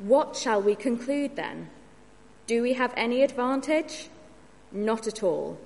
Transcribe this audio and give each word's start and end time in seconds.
What 0.00 0.34
shall 0.34 0.62
we 0.62 0.74
conclude 0.74 1.36
then? 1.36 1.68
Do 2.46 2.62
we 2.62 2.72
have 2.72 2.94
any 2.96 3.22
advantage? 3.22 4.08
Not 4.72 5.06
at 5.06 5.22
all. 5.22 5.58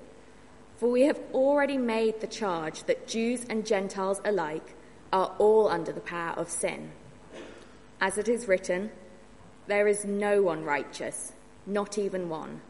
For 0.77 0.91
we 0.91 1.03
have 1.03 1.21
already 1.33 1.79
made 1.79 2.21
the 2.21 2.27
charge 2.27 2.83
that 2.85 3.07
Jews 3.07 3.47
and 3.49 3.65
Gentiles 3.65 4.21
alike 4.25 4.75
are 5.13 5.37
all 5.39 5.69
under 5.69 5.93
the 5.93 6.01
power 6.01 6.33
of 6.33 6.51
sin. 6.51 6.91
As 8.01 8.19
it 8.19 8.29
is 8.29 8.49
written, 8.49 8.91
there 9.69 9.87
is 9.87 10.05
no 10.05 10.43
one 10.43 10.65
righteous, 10.65 11.33
not 11.65 11.97
even 11.97 12.29
one. 12.29 12.61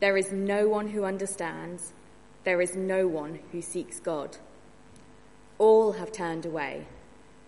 There 0.00 0.16
is 0.16 0.32
no 0.32 0.68
one 0.68 0.88
who 0.88 1.04
understands. 1.04 1.92
There 2.42 2.60
is 2.60 2.74
no 2.74 3.06
one 3.06 3.38
who 3.52 3.62
seeks 3.62 4.00
God. 4.00 4.38
All 5.56 5.92
have 5.92 6.10
turned 6.10 6.46
away. 6.46 6.88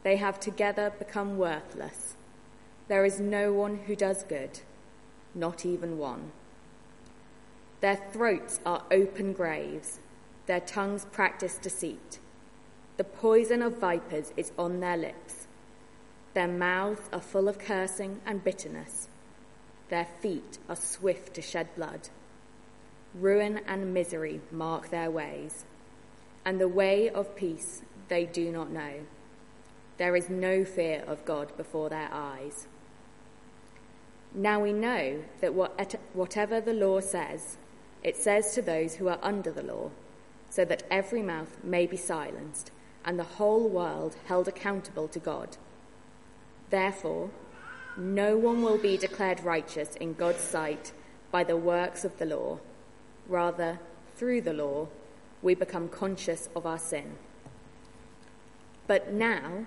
They 0.05 0.17
have 0.17 0.39
together 0.39 0.93
become 0.97 1.39
worthless. 1.39 2.15
There 2.93 3.07
is 3.07 3.19
no 3.19 3.55
one 3.55 3.77
who 3.87 3.97
does 3.97 4.23
good, 4.23 4.61
not 5.35 5.65
even 5.65 5.97
one. 5.97 6.31
Their 7.81 7.97
throats 7.97 8.61
are 8.67 8.85
open 8.91 9.33
graves, 9.33 9.99
their 10.45 10.61
tongues 10.61 11.07
practice 11.11 11.57
deceit. 11.57 12.19
The 12.99 13.05
poison 13.05 13.63
of 13.63 13.79
vipers 13.79 14.35
is 14.37 14.53
on 14.59 14.81
their 14.81 14.99
lips. 14.99 15.47
Their 16.35 16.49
mouths 16.49 17.09
are 17.15 17.23
full 17.23 17.49
of 17.49 17.59
cursing 17.59 18.21
and 18.27 18.45
bitterness. 18.45 19.09
Their 19.89 20.09
feet 20.21 20.59
are 20.69 20.77
swift 20.77 21.33
to 21.37 21.41
shed 21.41 21.75
blood. 21.75 22.11
Ruin 23.15 23.63
and 23.67 23.95
misery 23.95 24.43
mark 24.51 24.91
their 24.91 25.11
ways, 25.11 25.65
and 26.45 26.61
the 26.61 26.69
way 26.69 27.09
of 27.09 27.37
peace 27.37 27.81
they 28.09 28.27
do 28.27 28.53
not 28.53 28.71
know. 28.71 29.07
There 30.03 30.17
is 30.17 30.29
no 30.29 30.65
fear 30.65 31.05
of 31.07 31.25
God 31.25 31.57
before 31.57 31.89
their 31.89 32.09
eyes. 32.11 32.67
Now 34.35 34.59
we 34.59 34.73
know 34.73 35.23
that 35.41 35.55
whatever 35.55 36.61
the 36.61 36.75
law 36.75 36.99
says, 36.99 37.57
it 38.03 38.17
says 38.17 38.53
to 38.55 38.63
those 38.63 38.97
who 38.97 39.07
are 39.07 39.21
under 39.23 39.53
the 39.53 39.63
law, 39.63 39.93
so 40.51 40.65
that 40.65 40.83
every 40.91 41.23
mouth 41.23 41.57
may 41.63 41.87
be 41.87 41.97
silenced 41.97 42.73
and 43.05 43.17
the 43.17 43.39
whole 43.39 43.69
world 43.69 44.17
held 44.27 44.49
accountable 44.49 45.07
to 45.07 45.21
God. 45.21 45.57
Therefore, 46.71 47.31
no 47.97 48.37
one 48.37 48.61
will 48.61 48.79
be 48.79 48.97
declared 48.97 49.45
righteous 49.45 49.95
in 49.95 50.15
God's 50.15 50.43
sight 50.43 50.93
by 51.31 51.45
the 51.45 51.57
works 51.57 52.05
of 52.05 52.19
the 52.19 52.27
law. 52.27 52.59
Rather, 53.29 53.79
through 54.17 54.41
the 54.41 54.53
law, 54.53 54.89
we 55.43 55.55
become 55.55 55.89
conscious 55.89 56.49
of 56.57 56.67
our 56.67 56.81
sin. 56.81 57.13
But 58.89 59.13
now, 59.13 59.67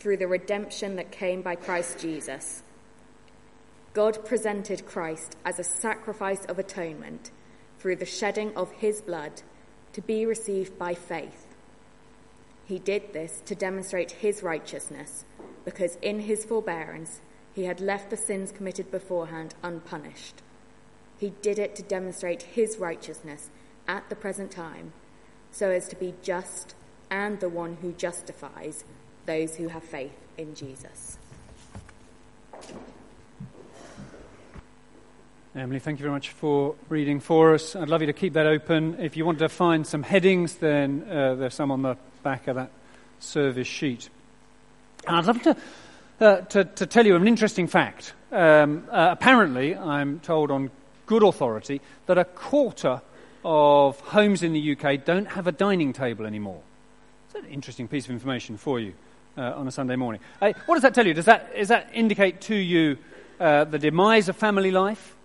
through 0.00 0.16
the 0.16 0.26
redemption 0.26 0.96
that 0.96 1.12
came 1.12 1.42
by 1.42 1.54
Christ 1.54 2.00
Jesus. 2.00 2.62
God 3.92 4.24
presented 4.24 4.86
Christ 4.86 5.36
as 5.44 5.58
a 5.58 5.64
sacrifice 5.64 6.44
of 6.46 6.58
atonement 6.58 7.30
through 7.78 7.96
the 7.96 8.06
shedding 8.06 8.56
of 8.56 8.72
his 8.72 9.02
blood 9.02 9.42
to 9.92 10.00
be 10.00 10.24
received 10.24 10.78
by 10.78 10.94
faith. 10.94 11.46
He 12.64 12.78
did 12.78 13.12
this 13.12 13.42
to 13.46 13.54
demonstrate 13.54 14.12
his 14.12 14.42
righteousness, 14.42 15.24
because 15.64 15.96
in 16.00 16.20
his 16.20 16.44
forbearance 16.44 17.20
he 17.52 17.64
had 17.64 17.80
left 17.80 18.10
the 18.10 18.16
sins 18.16 18.52
committed 18.52 18.90
beforehand 18.90 19.54
unpunished. 19.62 20.40
He 21.18 21.30
did 21.42 21.58
it 21.58 21.74
to 21.76 21.82
demonstrate 21.82 22.42
his 22.42 22.78
righteousness 22.78 23.50
at 23.86 24.08
the 24.08 24.16
present 24.16 24.50
time, 24.50 24.92
so 25.50 25.70
as 25.70 25.88
to 25.88 25.96
be 25.96 26.14
just 26.22 26.74
and 27.10 27.40
the 27.40 27.48
one 27.48 27.78
who 27.82 27.92
justifies 27.92 28.84
those 29.30 29.54
who 29.54 29.68
have 29.68 29.84
faith 29.84 30.16
in 30.38 30.52
Jesus. 30.56 31.16
Emily, 35.54 35.78
thank 35.78 36.00
you 36.00 36.02
very 36.02 36.12
much 36.12 36.30
for 36.30 36.74
reading 36.88 37.20
for 37.20 37.54
us. 37.54 37.76
I'd 37.76 37.88
love 37.88 38.00
you 38.00 38.08
to 38.08 38.12
keep 38.12 38.32
that 38.32 38.48
open. 38.48 38.96
If 38.98 39.16
you 39.16 39.24
want 39.24 39.38
to 39.38 39.48
find 39.48 39.86
some 39.86 40.02
headings, 40.02 40.56
then 40.56 41.04
uh, 41.08 41.36
there's 41.36 41.54
some 41.54 41.70
on 41.70 41.82
the 41.82 41.96
back 42.24 42.48
of 42.48 42.56
that 42.56 42.70
service 43.20 43.68
sheet. 43.68 44.08
And 45.06 45.16
I'd 45.16 45.26
love 45.26 45.42
to, 45.42 45.56
uh, 46.20 46.40
to, 46.40 46.64
to, 46.64 46.86
tell 46.86 47.06
you 47.06 47.14
an 47.14 47.28
interesting 47.28 47.68
fact. 47.68 48.14
Um, 48.32 48.84
uh, 48.90 49.10
apparently, 49.12 49.76
I'm 49.76 50.18
told 50.20 50.50
on 50.50 50.72
good 51.06 51.22
authority 51.22 51.80
that 52.06 52.18
a 52.18 52.24
quarter 52.24 53.00
of 53.44 54.00
homes 54.00 54.42
in 54.42 54.52
the 54.54 54.76
UK 54.76 55.04
don't 55.04 55.26
have 55.26 55.46
a 55.46 55.52
dining 55.52 55.92
table 55.92 56.26
anymore. 56.26 56.62
It's 57.26 57.44
an 57.44 57.50
interesting 57.50 57.86
piece 57.86 58.06
of 58.06 58.10
information 58.10 58.56
for 58.56 58.80
you 58.80 58.94
uh, 59.36 59.54
on 59.56 59.68
a 59.68 59.70
Sunday 59.70 59.96
morning. 59.96 60.20
what 60.40 60.74
does 60.74 60.82
that 60.82 60.94
tell 60.94 61.06
you? 61.06 61.14
Does 61.14 61.26
that, 61.26 61.54
does 61.54 61.68
that 61.68 61.90
indicate 61.92 62.40
to 62.42 62.54
you 62.54 62.98
uh, 63.38 63.64
the 63.64 63.78
demise 63.78 64.28
of 64.28 64.36
family 64.36 64.70
life? 64.70 65.16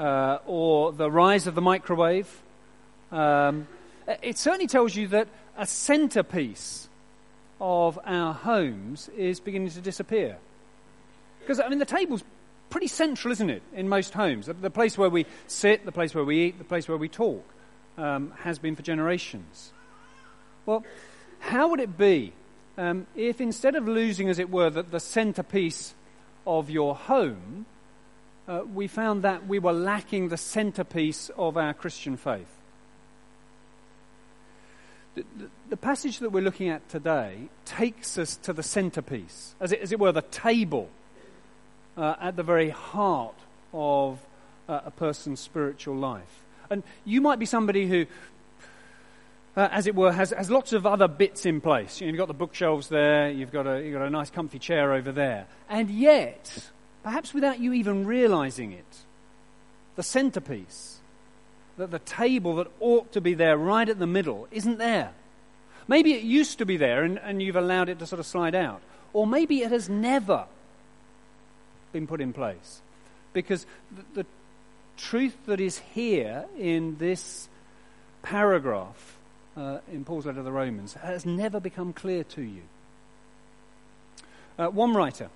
uh, 0.00 0.38
or 0.46 0.92
the 0.92 1.10
rise 1.10 1.46
of 1.46 1.54
the 1.54 1.60
microwave. 1.60 2.42
Um, 3.12 3.68
it 4.22 4.38
certainly 4.38 4.66
tells 4.66 4.96
you 4.96 5.08
that 5.08 5.28
a 5.56 5.66
centerpiece 5.66 6.88
of 7.60 7.98
our 8.04 8.32
homes 8.32 9.10
is 9.16 9.40
beginning 9.40 9.70
to 9.70 9.80
disappear. 9.80 10.38
Because, 11.40 11.60
I 11.60 11.68
mean, 11.68 11.78
the 11.78 11.84
table's 11.84 12.24
pretty 12.70 12.86
central, 12.86 13.32
isn't 13.32 13.50
it, 13.50 13.62
in 13.74 13.88
most 13.88 14.14
homes? 14.14 14.46
The, 14.46 14.54
the 14.54 14.70
place 14.70 14.96
where 14.96 15.10
we 15.10 15.26
sit, 15.46 15.84
the 15.84 15.92
place 15.92 16.14
where 16.14 16.24
we 16.24 16.44
eat, 16.44 16.58
the 16.58 16.64
place 16.64 16.88
where 16.88 16.96
we 16.96 17.08
talk 17.08 17.44
um, 17.98 18.32
has 18.40 18.58
been 18.58 18.76
for 18.76 18.82
generations. 18.82 19.72
Well, 20.64 20.84
how 21.40 21.68
would 21.68 21.80
it 21.80 21.98
be 21.98 22.32
um, 22.80 23.06
if 23.14 23.42
instead 23.42 23.76
of 23.76 23.86
losing, 23.86 24.30
as 24.30 24.38
it 24.38 24.50
were, 24.50 24.70
the, 24.70 24.82
the 24.82 25.00
centerpiece 25.00 25.94
of 26.46 26.70
your 26.70 26.94
home, 26.94 27.66
uh, 28.48 28.62
we 28.72 28.86
found 28.86 29.22
that 29.22 29.46
we 29.46 29.58
were 29.58 29.74
lacking 29.74 30.30
the 30.30 30.38
centerpiece 30.38 31.30
of 31.36 31.58
our 31.58 31.74
Christian 31.74 32.16
faith. 32.16 32.48
The, 35.14 35.24
the, 35.36 35.50
the, 35.68 35.76
passage 35.76 36.20
that 36.20 36.30
we're 36.30 36.42
looking 36.42 36.70
at 36.70 36.88
today 36.88 37.50
takes 37.66 38.16
us 38.16 38.36
to 38.44 38.54
the 38.54 38.62
centerpiece, 38.62 39.54
as 39.60 39.72
it, 39.72 39.80
as 39.80 39.92
it 39.92 40.00
were, 40.00 40.12
the 40.12 40.22
table 40.22 40.88
uh, 41.98 42.14
at 42.18 42.36
the 42.36 42.42
very 42.42 42.70
heart 42.70 43.36
of 43.74 44.18
uh, 44.70 44.80
a 44.86 44.90
person's 44.90 45.40
spiritual 45.40 45.96
life. 45.96 46.44
And 46.70 46.82
you 47.04 47.20
might 47.20 47.40
be 47.40 47.46
somebody 47.46 47.88
who, 47.88 48.06
uh, 49.56 49.68
as 49.70 49.86
it 49.86 49.94
were, 49.94 50.12
has, 50.12 50.30
has 50.30 50.50
lots 50.50 50.72
of 50.72 50.86
other 50.86 51.08
bits 51.08 51.46
in 51.46 51.60
place. 51.60 52.00
You 52.00 52.06
you've 52.08 52.16
got 52.16 52.28
the 52.28 52.34
bookshelves 52.34 52.88
there, 52.88 53.30
you've 53.30 53.52
got, 53.52 53.66
a, 53.66 53.82
you've 53.82 53.94
got 53.94 54.06
a 54.06 54.10
nice 54.10 54.30
comfy 54.30 54.58
chair 54.58 54.92
over 54.92 55.12
there. 55.12 55.46
And 55.68 55.90
yet, 55.90 56.70
perhaps 57.02 57.34
without 57.34 57.58
you 57.58 57.72
even 57.72 58.06
realizing 58.06 58.72
it, 58.72 58.98
the 59.96 60.02
centerpiece, 60.02 60.98
that 61.76 61.90
the 61.90 61.98
table 61.98 62.56
that 62.56 62.68
ought 62.78 63.12
to 63.12 63.20
be 63.20 63.34
there 63.34 63.56
right 63.56 63.88
at 63.88 63.98
the 63.98 64.06
middle 64.06 64.46
isn't 64.50 64.78
there. 64.78 65.12
Maybe 65.88 66.12
it 66.12 66.22
used 66.22 66.58
to 66.58 66.66
be 66.66 66.76
there 66.76 67.02
and, 67.02 67.18
and 67.18 67.42
you've 67.42 67.56
allowed 67.56 67.88
it 67.88 67.98
to 67.98 68.06
sort 68.06 68.20
of 68.20 68.26
slide 68.26 68.54
out. 68.54 68.82
Or 69.12 69.26
maybe 69.26 69.62
it 69.62 69.72
has 69.72 69.88
never 69.88 70.44
been 71.92 72.06
put 72.06 72.20
in 72.20 72.32
place. 72.32 72.80
Because 73.32 73.66
the, 73.90 74.22
the 74.22 74.26
truth 74.96 75.36
that 75.46 75.60
is 75.60 75.78
here 75.78 76.44
in 76.58 76.96
this 76.98 77.48
paragraph 78.22 79.18
uh, 79.56 79.78
in 79.90 80.04
Paul's 80.04 80.26
letter 80.26 80.38
to 80.38 80.42
the 80.42 80.52
Romans 80.52 80.94
has 80.94 81.26
never 81.26 81.60
become 81.60 81.92
clear 81.92 82.24
to 82.24 82.42
you. 82.42 82.62
Uh, 84.58 84.68
one 84.68 84.94
writer 84.94 85.30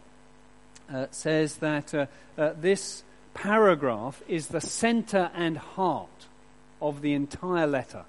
uh, 0.93 1.07
says 1.11 1.57
that 1.57 1.95
uh, 1.95 2.07
uh, 2.37 2.53
this 2.61 3.03
paragraph 3.33 4.23
is 4.29 4.49
the 4.49 4.61
center 4.61 5.31
and 5.35 5.57
heart 5.57 6.27
of 6.81 7.01
the 7.01 7.15
entire 7.15 7.67
letter. 7.67 8.05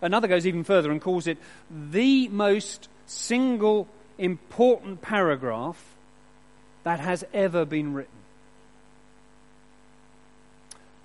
Another 0.00 0.28
goes 0.28 0.46
even 0.46 0.64
further 0.64 0.90
and 0.90 1.00
calls 1.00 1.26
it 1.26 1.38
the 1.70 2.28
most 2.28 2.88
single 3.06 3.88
important 4.16 5.02
paragraph 5.02 5.82
that 6.84 7.00
has 7.00 7.24
ever 7.34 7.64
been 7.64 7.94
written. 7.94 8.12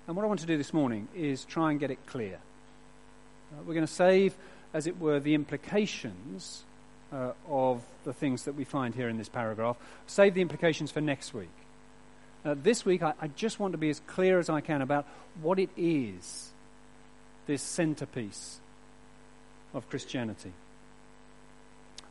And 0.06 0.16
what 0.16 0.24
I 0.24 0.28
want 0.28 0.40
to 0.40 0.46
do 0.46 0.56
this 0.56 0.72
morning 0.72 1.08
is 1.14 1.44
try 1.44 1.70
and 1.70 1.80
get 1.80 1.90
it 1.90 2.06
clear. 2.06 2.38
Uh, 3.54 3.62
we're 3.66 3.74
going 3.74 3.86
to 3.86 3.92
save, 3.92 4.34
as 4.72 4.86
it 4.86 4.98
were, 4.98 5.20
the 5.20 5.34
implications 5.34 6.64
uh, 7.12 7.32
of 7.48 7.82
the 8.04 8.12
things 8.12 8.44
that 8.44 8.54
we 8.54 8.64
find 8.64 8.94
here 8.94 9.08
in 9.08 9.16
this 9.16 9.28
paragraph. 9.28 9.76
Save 10.06 10.34
the 10.34 10.42
implications 10.42 10.90
for 10.90 11.00
next 11.00 11.34
week. 11.34 11.50
Uh, 12.44 12.54
this 12.60 12.84
week, 12.84 13.02
I, 13.02 13.14
I 13.20 13.28
just 13.28 13.60
want 13.60 13.72
to 13.72 13.78
be 13.78 13.90
as 13.90 14.00
clear 14.06 14.38
as 14.38 14.50
I 14.50 14.60
can 14.60 14.82
about 14.82 15.06
what 15.40 15.58
it 15.58 15.70
is, 15.76 16.50
this 17.46 17.62
centerpiece 17.62 18.58
of 19.72 19.88
Christianity. 19.88 20.52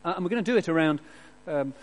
Uh, 0.04 0.14
and 0.16 0.24
we're 0.24 0.30
going 0.30 0.44
to 0.44 0.50
do 0.50 0.56
it 0.56 0.68
around 0.68 1.00
um, 1.46 1.74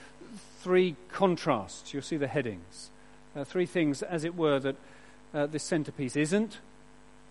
three 0.61 0.95
contrasts. 1.11 1.93
You'll 1.93 2.03
see 2.03 2.17
the 2.17 2.27
headings. 2.27 2.89
Uh, 3.35 3.43
three 3.43 3.65
things, 3.65 4.01
as 4.01 4.23
it 4.23 4.35
were, 4.35 4.59
that 4.59 4.75
uh, 5.33 5.45
this 5.45 5.63
centerpiece 5.63 6.15
isn't, 6.15 6.59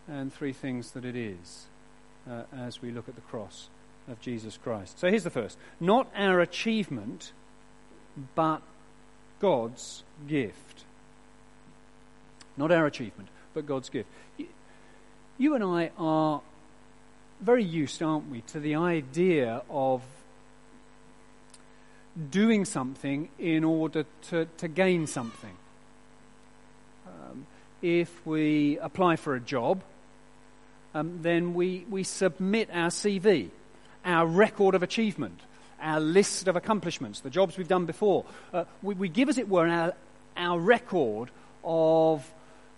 and 0.09 0.33
three 0.33 0.53
things 0.53 0.93
that 0.93 1.05
it 1.05 1.17
is 1.17 1.67
uh, 2.29 2.43
as 2.57 2.83
we 2.83 2.91
look 2.91 3.09
at 3.09 3.15
the 3.15 3.21
cross 3.23 3.69
of 4.09 4.21
Jesus 4.21 4.59
Christ. 4.63 4.99
So 4.99 5.09
here's 5.09 5.25
the 5.25 5.31
first 5.31 5.57
not 5.79 6.09
our 6.15 6.41
achievement, 6.41 7.33
but 8.35 8.63
God's 9.41 10.03
gift. 10.29 10.85
Not 12.57 12.73
our 12.73 12.87
achievement, 12.87 13.29
but 13.55 13.67
God's 13.67 13.89
gift. 13.89 14.09
You 15.39 15.55
and 15.55 15.65
I 15.65 15.91
are 15.97 16.43
very 17.41 17.65
used, 17.65 18.03
aren't 18.03 18.31
we, 18.31 18.43
to 18.43 18.61
the 18.61 18.75
idea 18.75 19.63
of 19.71 20.03
doing 22.31 22.65
something 22.65 23.31
in 23.39 23.65
order 23.65 24.05
to, 24.29 24.47
to 24.59 24.69
gain 24.69 25.07
something. 25.07 25.57
Um, 27.07 27.47
if 27.81 28.27
we 28.27 28.79
apply 28.79 29.17
for 29.17 29.35
a 29.35 29.41
job, 29.41 29.83
um, 30.95 31.19
then 31.23 31.55
we, 31.55 31.85
we 31.89 32.03
submit 32.03 32.69
our 32.73 32.89
CV, 32.89 33.51
our 34.05 34.27
record 34.27 34.75
of 34.75 34.83
achievement, 34.83 35.41
our 35.81 36.01
list 36.01 36.49
of 36.49 36.57
accomplishments, 36.57 37.21
the 37.21 37.31
jobs 37.31 37.57
we've 37.57 37.69
done 37.69 37.87
before. 37.87 38.25
Uh, 38.53 38.65
we, 38.83 38.95
we 38.95 39.09
give, 39.09 39.29
as 39.29 39.39
it 39.39 39.49
were, 39.49 39.69
our, 39.69 39.95
our 40.37 40.59
record 40.59 41.31
of 41.65 42.29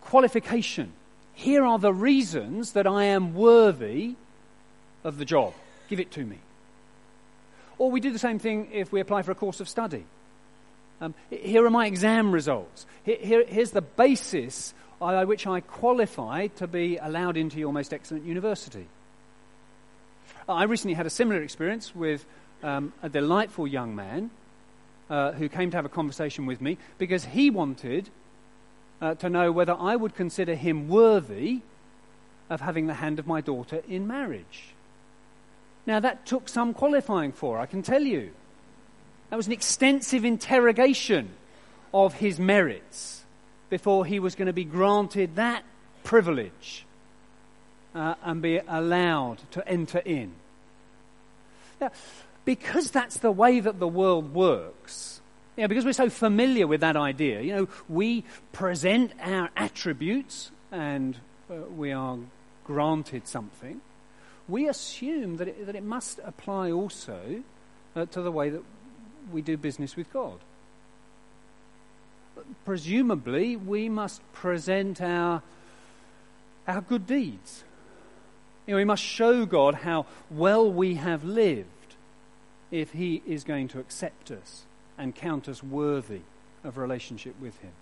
qualification. 0.02 0.92
Here 1.34 1.64
are 1.64 1.78
the 1.78 1.94
reasons 1.94 2.72
that 2.72 2.86
I 2.86 3.04
am 3.04 3.34
worthy 3.34 4.14
of 5.04 5.18
the 5.18 5.24
job. 5.24 5.54
Give 5.88 6.00
it 6.00 6.10
to 6.12 6.24
me. 6.24 6.38
Or 7.78 7.90
we 7.90 8.00
do 8.00 8.12
the 8.12 8.18
same 8.18 8.38
thing 8.38 8.68
if 8.72 8.92
we 8.92 9.00
apply 9.00 9.22
for 9.22 9.32
a 9.32 9.34
course 9.34 9.60
of 9.60 9.68
study. 9.68 10.04
Um, 11.00 11.14
here 11.30 11.64
are 11.66 11.70
my 11.70 11.86
exam 11.86 12.30
results. 12.30 12.86
Here, 13.04 13.18
here, 13.20 13.44
here's 13.44 13.72
the 13.72 13.82
basis 13.82 14.72
by 15.02 15.24
which 15.24 15.48
I 15.48 15.58
qualify 15.58 16.46
to 16.58 16.68
be 16.68 16.96
allowed 16.96 17.36
into 17.36 17.58
your 17.58 17.72
most 17.72 17.92
excellent 17.92 18.24
university. 18.24 18.86
I 20.48 20.62
recently 20.62 20.94
had 20.94 21.06
a 21.06 21.10
similar 21.10 21.42
experience 21.42 21.92
with 21.92 22.24
um, 22.62 22.92
a 23.02 23.08
delightful 23.08 23.66
young 23.66 23.96
man 23.96 24.30
uh, 25.10 25.32
who 25.32 25.48
came 25.48 25.72
to 25.72 25.76
have 25.76 25.84
a 25.84 25.88
conversation 25.88 26.46
with 26.46 26.60
me 26.60 26.78
because 26.98 27.24
he 27.24 27.50
wanted 27.50 28.10
uh, 29.00 29.16
to 29.16 29.28
know 29.28 29.50
whether 29.50 29.74
I 29.76 29.96
would 29.96 30.14
consider 30.14 30.54
him 30.54 30.88
worthy 30.88 31.62
of 32.48 32.60
having 32.60 32.86
the 32.86 32.94
hand 32.94 33.18
of 33.18 33.26
my 33.26 33.40
daughter 33.40 33.82
in 33.88 34.06
marriage. 34.06 34.68
Now, 35.84 35.98
that 35.98 36.26
took 36.26 36.48
some 36.48 36.74
qualifying 36.74 37.32
for, 37.32 37.58
I 37.58 37.66
can 37.66 37.82
tell 37.82 38.02
you. 38.02 38.30
That 39.30 39.36
was 39.36 39.48
an 39.48 39.52
extensive 39.52 40.24
interrogation 40.24 41.30
of 41.92 42.14
his 42.14 42.38
merits 42.38 43.21
before 43.72 44.04
he 44.04 44.20
was 44.20 44.34
going 44.34 44.46
to 44.46 44.52
be 44.52 44.64
granted 44.64 45.36
that 45.36 45.64
privilege 46.04 46.84
uh, 47.94 48.14
and 48.22 48.42
be 48.42 48.60
allowed 48.68 49.38
to 49.50 49.66
enter 49.66 50.00
in. 50.00 50.32
Now, 51.80 51.90
because 52.44 52.90
that's 52.90 53.16
the 53.16 53.32
way 53.32 53.60
that 53.60 53.78
the 53.78 53.88
world 53.88 54.34
works, 54.34 55.22
you 55.56 55.62
know, 55.62 55.68
because 55.68 55.86
we're 55.86 55.94
so 55.94 56.10
familiar 56.10 56.66
with 56.66 56.82
that 56.82 56.96
idea, 56.96 57.40
you 57.40 57.56
know, 57.56 57.68
we 57.88 58.24
present 58.52 59.12
our 59.22 59.48
attributes 59.56 60.50
and 60.70 61.16
uh, 61.50 61.54
we 61.74 61.92
are 61.92 62.18
granted 62.64 63.26
something 63.26 63.80
we 64.48 64.68
assume 64.68 65.38
that 65.38 65.48
it, 65.48 65.66
that 65.66 65.74
it 65.74 65.82
must 65.82 66.20
apply 66.24 66.70
also 66.70 67.42
uh, 67.96 68.04
to 68.06 68.20
the 68.20 68.30
way 68.30 68.50
that 68.50 68.62
we 69.32 69.40
do 69.40 69.56
business 69.56 69.96
with 69.96 70.12
God. 70.12 70.38
Presumably, 72.64 73.56
we 73.56 73.88
must 73.88 74.20
present 74.32 75.00
our, 75.00 75.42
our 76.66 76.80
good 76.80 77.06
deeds. 77.06 77.64
You 78.66 78.72
know, 78.72 78.78
we 78.78 78.84
must 78.84 79.02
show 79.02 79.44
God 79.46 79.74
how 79.74 80.06
well 80.30 80.70
we 80.70 80.94
have 80.94 81.24
lived 81.24 81.68
if 82.70 82.92
He 82.92 83.22
is 83.26 83.44
going 83.44 83.68
to 83.68 83.80
accept 83.80 84.30
us 84.30 84.64
and 84.96 85.14
count 85.14 85.48
us 85.48 85.62
worthy 85.62 86.20
of 86.64 86.78
relationship 86.78 87.34
with 87.40 87.58
Him. 87.58 87.72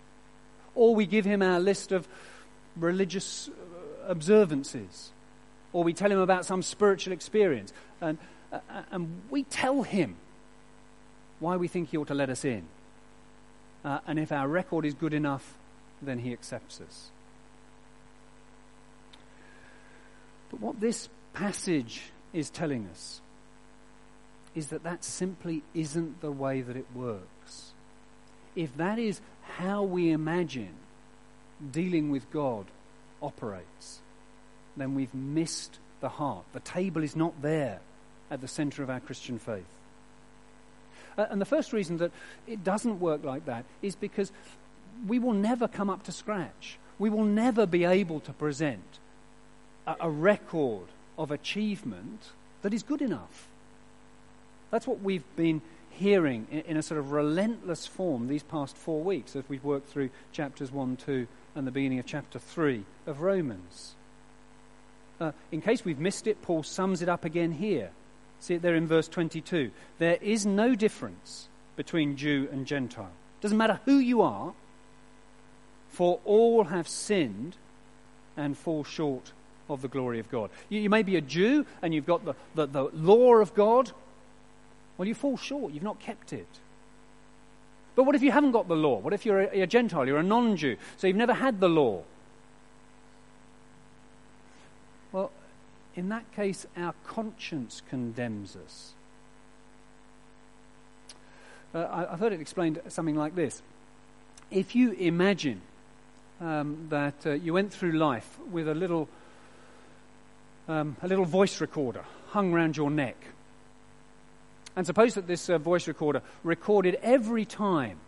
Or 0.75 0.95
we 0.95 1.07
give 1.07 1.25
Him 1.25 1.43
our 1.43 1.61
list 1.61 1.93
of 1.93 2.09
religious 2.77 3.49
uh, 3.49 4.11
observances 4.11 5.11
or 5.73 5.85
we 5.85 5.93
tell 5.93 6.11
him 6.11 6.19
about 6.19 6.45
some 6.45 6.63
spiritual 6.63 7.13
experience, 7.13 7.73
and, 8.01 8.19
uh, 8.53 8.59
and 8.91 9.23
we 9.31 9.45
tell 9.45 9.83
him 9.83 10.17
why 11.39 11.57
we 11.57 11.69
think 11.69 11.91
he 11.91 11.97
ought 11.97 12.09
to 12.09 12.15
let 12.15 12.29
us 12.29 12.45
in. 12.45 12.65
Uh, 13.85 13.99
and 14.07 14.19
if 14.19 14.33
our 14.33 14.47
record 14.47 14.85
is 14.85 14.95
good 14.95 15.15
enough, 15.15 15.55
then 16.03 16.19
he 16.19 16.33
accepts 16.33 16.81
us. 16.81 17.11
But 20.51 20.61
what 20.61 20.81
this 20.81 21.09
passage 21.33 22.11
is 22.33 22.51
telling 22.51 22.89
us 22.91 23.21
is 24.55 24.69
that 24.69 24.83
that 24.83 25.05
simply 25.05 25.63
isn't 25.75 26.21
the 26.21 26.31
way 26.31 26.61
that 26.61 26.77
it 26.77 26.87
works. 26.95 27.73
If 28.57 28.77
that 28.77 28.99
is 28.99 29.21
how 29.43 29.85
we 29.85 30.11
imagine 30.11 30.75
dealing 31.71 32.11
with 32.11 32.31
God 32.31 32.67
operates, 33.23 34.01
then 34.77 34.95
we've 34.95 35.15
missed 35.15 35.79
the 36.01 36.09
heart. 36.09 36.45
The 36.53 36.61
table 36.61 37.03
is 37.03 37.15
not 37.15 37.43
there 37.43 37.81
at 38.31 38.41
the 38.41 38.49
center 38.49 38.83
of 38.83 38.91
our 38.91 39.01
Christian 39.01 39.39
faith. 39.39 39.65
Uh, 41.19 41.27
and 41.31 41.41
the 41.41 41.47
first 41.47 41.73
reason 41.73 41.99
that 41.99 42.13
it 42.47 42.65
doesn't 42.65 43.01
work 43.01 43.25
like 43.25 43.47
that 43.47 43.65
is 43.83 43.95
because 43.95 44.33
we 45.07 45.19
will 45.19 45.33
never 45.33 45.69
come 45.69 45.91
up 45.91 46.03
to 46.05 46.13
scratch. 46.13 46.79
We 46.99 47.11
will 47.11 47.25
never 47.25 47.67
be 47.67 47.85
able 47.85 48.21
to 48.21 48.33
present 48.33 48.99
a, 49.87 49.97
a 50.01 50.11
record 50.11 50.87
of 51.19 51.31
achievement 51.31 52.31
that 52.63 52.75
is 52.75 52.83
good 52.83 53.03
enough. 53.03 53.49
That's 54.71 54.87
what 54.87 55.01
we've 55.01 55.25
been 55.37 55.63
hearing 55.91 56.47
in, 56.51 56.61
in, 56.61 56.77
a 56.77 56.83
sort 56.83 56.99
of 56.99 57.13
relentless 57.13 57.87
form 57.87 58.29
these 58.29 58.43
past 58.43 58.77
four 58.77 59.03
weeks 59.03 59.35
as 59.35 59.45
we've 59.49 59.65
worked 59.65 59.89
through 59.89 60.11
chapters 60.33 60.71
1, 60.71 60.97
2, 60.97 61.27
and 61.55 61.67
the 61.67 61.71
beginning 61.71 61.99
of 61.99 62.07
chapter 62.07 62.39
3 62.39 62.85
of 63.07 63.21
Romans. 63.21 63.95
Uh, 65.21 65.33
in 65.53 65.61
case 65.61 65.85
we've 65.85 65.99
missed 65.99 66.27
it, 66.27 66.41
Paul 66.41 66.63
sums 66.63 67.03
it 67.03 67.09
up 67.09 67.25
again 67.25 67.53
here. 67.53 67.91
See 68.41 68.55
it 68.55 68.63
there 68.63 68.75
in 68.75 68.87
verse 68.87 69.07
22. 69.09 69.71
There 69.99 70.19
is 70.21 70.47
no 70.47 70.75
difference 70.75 71.49
between 71.77 72.17
Jew 72.17 72.49
and 72.51 72.67
Gentile. 72.67 73.13
Doesn't 73.41 73.59
matter 73.59 73.81
who 73.85 73.99
you 73.99 74.23
are, 74.23 74.55
for 75.91 76.21
all 76.25 76.65
have 76.65 76.89
sinned 76.89 77.57
and 78.37 78.57
fall 78.57 78.85
short 78.85 79.33
of 79.69 79.83
the 79.83 79.89
glory 79.89 80.19
of 80.19 80.31
God. 80.31 80.51
You, 80.69 80.81
you 80.81 80.91
may 80.91 81.03
be 81.03 81.17
a 81.17 81.21
Jew 81.21 81.67
and 81.83 81.95
you've 81.95 82.07
got 82.07 82.25
the, 82.25 82.35
the, 82.55 82.67
the 82.67 82.83
law 82.93 83.35
of 83.35 83.55
God. 83.55 83.93
Well, 84.97 85.09
you 85.09 85.15
fall 85.15 85.37
short. 85.37 85.73
You've 85.73 85.83
not 85.83 86.01
kept 86.01 86.33
it. 86.33 86.49
But 87.95 88.05
what 88.05 88.15
if 88.15 88.23
you 88.23 88.33
haven't 88.33 88.53
got 88.53 88.69
the 88.69 88.77
law? 88.77 88.99
What 88.99 89.13
if 89.13 89.27
you're 89.27 89.41
a, 89.41 89.61
a 89.61 89.67
Gentile? 89.67 90.07
You're 90.07 90.19
a 90.19 90.23
non 90.23 90.57
Jew. 90.57 90.77
So 90.97 91.07
you've 91.07 91.17
never 91.17 91.35
had 91.35 91.61
the 91.61 91.69
law. 91.69 92.03
In 96.01 96.09
that 96.09 96.33
case, 96.33 96.67
our 96.79 96.95
conscience 97.07 97.83
condemns 97.91 98.57
us. 98.57 98.95
Uh, 101.75 101.87
I, 101.91 102.11
have 102.13 102.21
heard 102.21 102.33
it 102.33 102.41
explained 102.41 102.81
something 102.89 103.17
like 103.17 103.35
this. 103.35 103.61
If 104.51 104.75
you 104.75 104.93
imagine 104.93 105.61
um, 106.41 106.87
that 106.89 107.27
uh, 107.27 107.33
you 107.33 107.53
went 107.53 107.71
through 107.71 107.93
life 107.93 108.39
with 108.51 108.67
a 108.67 108.75
little, 108.75 109.11
um, 110.69 110.97
a 111.03 111.07
little 111.07 111.27
voice 111.27 111.61
recorder 111.61 112.07
hung 112.31 112.55
around 112.55 112.79
your 112.79 112.91
neck, 112.91 113.23
and 114.77 114.87
suppose 114.87 115.13
that 115.17 115.27
this 115.27 115.51
uh, 115.51 115.59
voice 115.59 115.87
recorder 115.87 116.23
recorded 116.43 116.99
every 117.03 117.45
time 117.45 117.99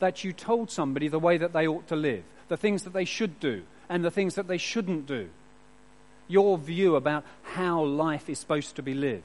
that 0.00 0.22
you 0.22 0.34
told 0.34 0.70
somebody 0.70 1.08
the 1.08 1.18
way 1.18 1.38
that 1.38 1.54
they 1.54 1.66
ought 1.66 1.88
to 1.88 1.96
live, 1.96 2.24
the 2.48 2.58
things 2.58 2.82
that 2.82 2.92
they 2.92 3.06
should 3.06 3.40
do, 3.40 3.62
and 3.88 4.04
the 4.04 4.10
things 4.10 4.34
that 4.34 4.48
they 4.48 4.58
shouldn't 4.58 5.06
do 5.06 5.30
your 6.30 6.56
view 6.56 6.96
about 6.96 7.24
how 7.42 7.84
life 7.84 8.30
is 8.30 8.38
supposed 8.38 8.76
to 8.76 8.82
be 8.82 8.94
lived. 8.94 9.24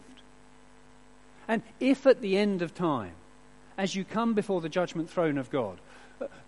And 1.48 1.62
if 1.80 2.08
at 2.08 2.22
the 2.22 2.38
end 2.38 2.62
of 2.62 2.74
time, 2.74 3.14
as 3.78 3.96
you 3.96 4.04
come 4.04 4.34
before 4.34 4.62
the 4.62 4.70
judgment 4.70 5.10
throne 5.10 5.38
of 5.38 5.52
God, 5.52 5.78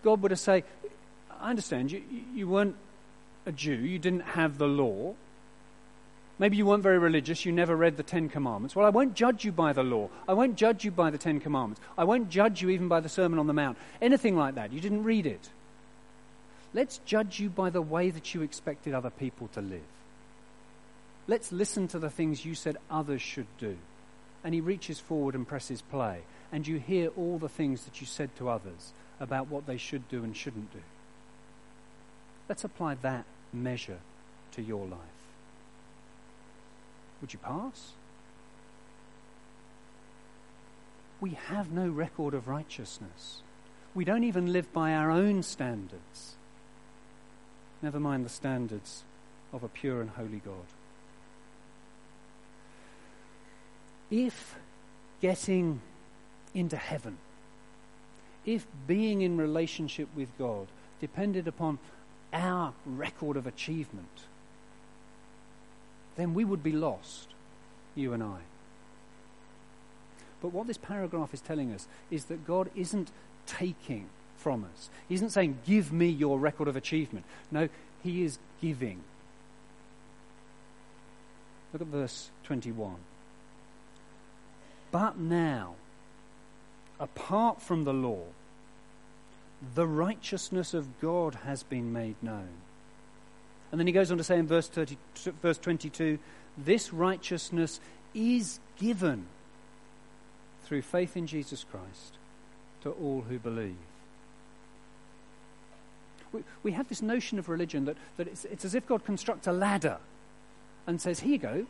God 0.03 0.21
were 0.21 0.29
to 0.29 0.35
say, 0.35 0.63
I 1.39 1.51
understand, 1.51 1.91
you, 1.91 2.01
you 2.33 2.47
weren't 2.47 2.75
a 3.45 3.51
Jew, 3.51 3.75
you 3.75 3.99
didn't 3.99 4.21
have 4.21 4.57
the 4.57 4.67
law. 4.67 5.13
Maybe 6.39 6.57
you 6.57 6.65
weren't 6.65 6.83
very 6.83 6.99
religious, 6.99 7.45
you 7.45 7.51
never 7.51 7.75
read 7.75 7.97
the 7.97 8.03
Ten 8.03 8.29
Commandments. 8.29 8.75
Well, 8.75 8.85
I 8.85 8.89
won't 8.89 9.15
judge 9.15 9.43
you 9.43 9.51
by 9.51 9.73
the 9.73 9.83
law. 9.83 10.09
I 10.27 10.33
won't 10.33 10.55
judge 10.55 10.85
you 10.85 10.91
by 10.91 11.09
the 11.09 11.17
Ten 11.17 11.39
Commandments. 11.39 11.81
I 11.97 12.03
won't 12.03 12.29
judge 12.29 12.61
you 12.61 12.69
even 12.69 12.87
by 12.87 12.99
the 12.99 13.09
Sermon 13.09 13.39
on 13.39 13.47
the 13.47 13.53
Mount. 13.53 13.77
Anything 14.01 14.35
like 14.35 14.55
that. 14.55 14.71
You 14.71 14.79
didn't 14.79 15.03
read 15.03 15.25
it. 15.25 15.49
let's 16.73 16.99
judge 17.05 17.39
you 17.39 17.49
by 17.49 17.69
the 17.69 17.81
way 17.81 18.09
that 18.09 18.33
you 18.33 18.41
expected 18.41 18.93
other 18.93 19.09
people 19.09 19.47
to 19.49 19.61
live. 19.61 19.96
Let's 21.27 21.51
listen 21.51 21.87
to 21.89 21.99
the 21.99 22.09
things 22.09 22.45
you 22.45 22.55
said 22.55 22.77
others 22.89 23.21
should 23.21 23.47
do. 23.57 23.77
And 24.43 24.53
he 24.53 24.61
reaches 24.61 24.99
forward 24.99 25.35
and 25.35 25.47
presses 25.47 25.81
play, 25.81 26.21
and 26.51 26.65
you 26.65 26.79
hear 26.79 27.09
all 27.17 27.37
the 27.37 27.49
things 27.49 27.83
that 27.83 27.99
you 27.99 28.07
said 28.07 28.33
to 28.37 28.49
others 28.49 28.93
about 29.19 29.49
what 29.49 29.65
they 29.65 29.77
should 29.77 30.07
do 30.07 30.23
and 30.23 30.35
shouldn't 30.35 30.71
do. 30.71 30.81
Let's 32.47 32.63
apply 32.63 32.95
that 33.01 33.25
measure 33.51 33.99
to 34.53 34.61
your 34.61 34.85
life. 34.85 34.99
Would 37.19 37.33
you 37.33 37.39
pass? 37.39 37.91
We 41.19 41.31
have 41.31 41.71
no 41.71 41.89
record 41.89 42.33
of 42.33 42.47
righteousness. 42.47 43.41
We 43.95 44.05
don't 44.05 44.23
even 44.23 44.53
live 44.53 44.71
by 44.71 44.93
our 44.93 45.09
own 45.09 45.41
standards. 45.43 46.35
Never 47.81 47.99
mind 47.99 48.23
the 48.23 48.29
standards 48.29 49.03
of 49.51 49.63
a 49.63 49.67
pure 49.67 49.99
and 49.99 50.11
holy 50.11 50.41
God. 50.45 50.65
If 54.09 54.55
getting 55.21 55.81
into 56.53 56.77
heaven, 56.77 57.17
if 58.45 58.65
being 58.87 59.21
in 59.21 59.37
relationship 59.37 60.07
with 60.15 60.29
God 60.37 60.67
depended 61.01 61.47
upon 61.47 61.79
our 62.33 62.73
record 62.85 63.37
of 63.37 63.45
achievement, 63.45 64.07
then 66.15 66.33
we 66.33 66.45
would 66.45 66.63
be 66.63 66.71
lost, 66.71 67.27
you 67.95 68.13
and 68.13 68.23
I. 68.23 68.39
But 70.41 70.53
what 70.53 70.67
this 70.67 70.77
paragraph 70.77 71.33
is 71.33 71.41
telling 71.41 71.73
us 71.73 71.87
is 72.11 72.25
that 72.25 72.45
God 72.45 72.69
isn't 72.75 73.11
taking 73.45 74.07
from 74.37 74.63
us. 74.63 74.89
He 75.09 75.15
isn't 75.15 75.31
saying, 75.31 75.59
Give 75.65 75.91
me 75.91 76.07
your 76.07 76.39
record 76.39 76.67
of 76.67 76.75
achievement. 76.75 77.25
No, 77.51 77.69
He 78.03 78.23
is 78.23 78.37
giving. 78.61 79.01
Look 81.73 81.81
at 81.81 81.87
verse 81.87 82.29
21. 82.45 82.95
But 84.91 85.17
now, 85.17 85.75
apart 86.99 87.61
from 87.61 87.83
the 87.83 87.93
law, 87.93 88.23
the 89.75 89.87
righteousness 89.87 90.73
of 90.73 90.99
God 90.99 91.35
has 91.45 91.63
been 91.63 91.91
made 91.91 92.15
known. 92.21 92.49
And 93.71 93.79
then 93.79 93.87
he 93.87 93.93
goes 93.93 94.11
on 94.11 94.17
to 94.17 94.23
say 94.23 94.37
in 94.37 94.47
verse, 94.47 94.67
30, 94.67 94.97
verse 95.41 95.57
22 95.57 96.19
this 96.57 96.91
righteousness 96.91 97.79
is 98.13 98.59
given 98.79 99.27
through 100.65 100.81
faith 100.81 101.15
in 101.15 101.27
Jesus 101.27 101.63
Christ 101.63 102.17
to 102.81 102.91
all 102.91 103.21
who 103.29 103.37
believe. 103.37 103.75
We, 106.63 106.71
have 106.73 106.89
this 106.89 107.01
notion 107.01 107.39
of 107.39 107.47
religion 107.47 107.85
that, 107.85 107.95
that 108.17 108.27
it's, 108.27 108.45
it's 108.45 108.65
as 108.65 108.75
if 108.75 108.85
God 108.85 109.05
constructs 109.05 109.47
a 109.47 109.51
ladder 109.51 109.97
and 110.85 110.99
says, 110.99 111.21
Here 111.21 111.31
you 111.31 111.37
go, 111.37 111.65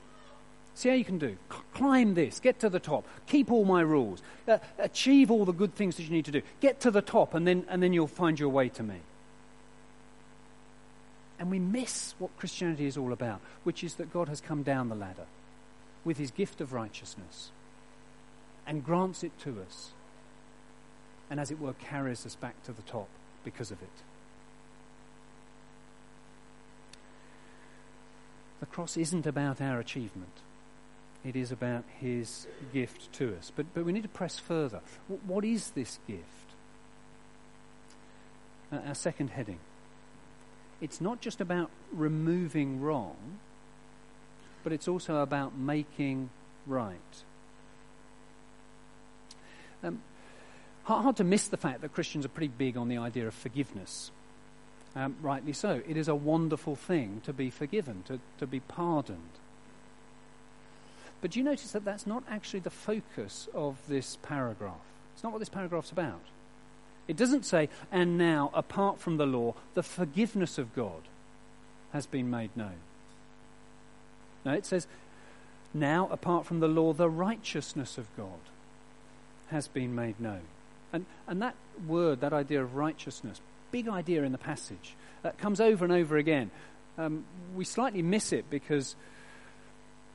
See 0.77 0.89
how 0.89 0.95
you 0.95 1.03
can 1.03 1.17
do. 1.17 1.35
C- 1.51 1.57
climb 1.73 2.13
this, 2.13 2.39
get 2.39 2.59
to 2.59 2.69
the 2.69 2.79
top, 2.79 3.07
keep 3.25 3.51
all 3.51 3.65
my 3.65 3.81
rules, 3.81 4.21
uh, 4.47 4.59
achieve 4.77 5.31
all 5.31 5.43
the 5.43 5.51
good 5.51 5.73
things 5.73 5.95
that 5.95 6.03
you 6.03 6.11
need 6.11 6.25
to 6.25 6.31
do. 6.31 6.43
Get 6.59 6.81
to 6.81 6.91
the 6.91 7.01
top, 7.01 7.33
and 7.33 7.47
then, 7.47 7.65
and 7.67 7.81
then 7.81 7.93
you'll 7.93 8.05
find 8.05 8.39
your 8.39 8.49
way 8.49 8.69
to 8.69 8.83
me. 8.83 8.97
And 11.39 11.49
we 11.49 11.57
miss 11.57 12.13
what 12.19 12.37
Christianity 12.37 12.85
is 12.85 12.95
all 12.95 13.11
about, 13.11 13.41
which 13.63 13.83
is 13.83 13.95
that 13.95 14.13
God 14.13 14.29
has 14.29 14.39
come 14.39 14.61
down 14.61 14.89
the 14.89 14.95
ladder 14.95 15.25
with 16.05 16.19
his 16.19 16.29
gift 16.29 16.61
of 16.61 16.73
righteousness 16.73 17.49
and 18.67 18.85
grants 18.85 19.23
it 19.23 19.31
to 19.39 19.59
us, 19.67 19.93
and 21.31 21.39
as 21.39 21.49
it 21.49 21.59
were, 21.59 21.73
carries 21.73 22.23
us 22.23 22.35
back 22.35 22.61
to 22.65 22.71
the 22.71 22.83
top 22.83 23.09
because 23.43 23.71
of 23.71 23.81
it. 23.81 23.89
The 28.59 28.67
cross 28.67 28.95
isn't 28.95 29.25
about 29.25 29.59
our 29.59 29.79
achievement. 29.79 30.33
It 31.27 31.35
is 31.35 31.51
about 31.51 31.83
his 31.99 32.47
gift 32.71 33.11
to 33.13 33.35
us. 33.35 33.51
But, 33.53 33.65
but 33.73 33.83
we 33.83 33.91
need 33.91 34.03
to 34.03 34.09
press 34.09 34.39
further. 34.39 34.79
what 35.25 35.43
is 35.43 35.71
this 35.71 35.99
gift? 36.07 36.23
Uh, 38.71 38.77
our 38.87 38.95
second 38.95 39.31
heading. 39.31 39.59
It's 40.79 41.01
not 41.01 41.19
just 41.19 41.41
about 41.41 41.69
removing 41.91 42.81
wrong, 42.81 43.39
but 44.63 44.71
it's 44.71 44.87
also 44.87 45.17
about 45.17 45.57
making 45.57 46.29
right. 46.65 46.95
Um, 49.83 50.01
hard 50.83 51.17
to 51.17 51.25
miss 51.25 51.49
the 51.49 51.57
fact 51.57 51.81
that 51.81 51.93
Christians 51.93 52.25
are 52.25 52.29
pretty 52.29 52.53
big 52.57 52.77
on 52.77 52.87
the 52.87 52.99
idea 52.99 53.27
of 53.27 53.33
forgiveness. 53.33 54.11
Um, 54.95 55.17
rightly 55.21 55.51
so. 55.51 55.81
It 55.85 55.97
is 55.97 56.07
a 56.07 56.15
wonderful 56.15 56.77
thing 56.77 57.21
to 57.25 57.33
be 57.33 57.49
forgiven, 57.49 58.03
to, 58.07 58.21
to 58.37 58.47
be 58.47 58.61
pardoned. 58.61 59.19
But 61.21 61.31
do 61.31 61.39
you 61.39 61.45
notice 61.45 61.71
that 61.71 61.85
that's 61.85 62.05
not 62.05 62.23
actually 62.29 62.59
the 62.59 62.69
focus 62.69 63.47
of 63.53 63.77
this 63.87 64.17
paragraph? 64.21 64.75
It's 65.13 65.23
not 65.23 65.31
what 65.31 65.39
this 65.39 65.49
paragraph's 65.49 65.91
about. 65.91 66.21
It 67.07 67.17
doesn't 67.17 67.45
say, 67.45 67.69
and 67.91 68.17
now, 68.17 68.51
apart 68.53 68.99
from 68.99 69.17
the 69.17 69.25
law, 69.25 69.55
the 69.73 69.83
forgiveness 69.83 70.57
of 70.57 70.75
God 70.75 71.01
has 71.93 72.05
been 72.05 72.29
made 72.29 72.55
known. 72.55 72.75
No, 74.45 74.53
it 74.53 74.65
says, 74.65 74.87
now, 75.73 76.07
apart 76.11 76.45
from 76.45 76.59
the 76.59 76.67
law, 76.67 76.93
the 76.93 77.09
righteousness 77.09 77.97
of 77.97 78.07
God 78.15 78.39
has 79.49 79.67
been 79.67 79.95
made 79.95 80.19
known. 80.19 80.41
And, 80.91 81.05
and 81.27 81.41
that 81.41 81.55
word, 81.85 82.21
that 82.21 82.33
idea 82.33 82.61
of 82.61 82.75
righteousness, 82.75 83.41
big 83.71 83.87
idea 83.87 84.23
in 84.23 84.31
the 84.31 84.37
passage, 84.37 84.95
uh, 85.23 85.31
comes 85.37 85.59
over 85.59 85.83
and 85.83 85.93
over 85.93 86.17
again. 86.17 86.51
Um, 86.97 87.25
we 87.55 87.65
slightly 87.65 88.01
miss 88.01 88.33
it 88.33 88.49
because 88.49 88.95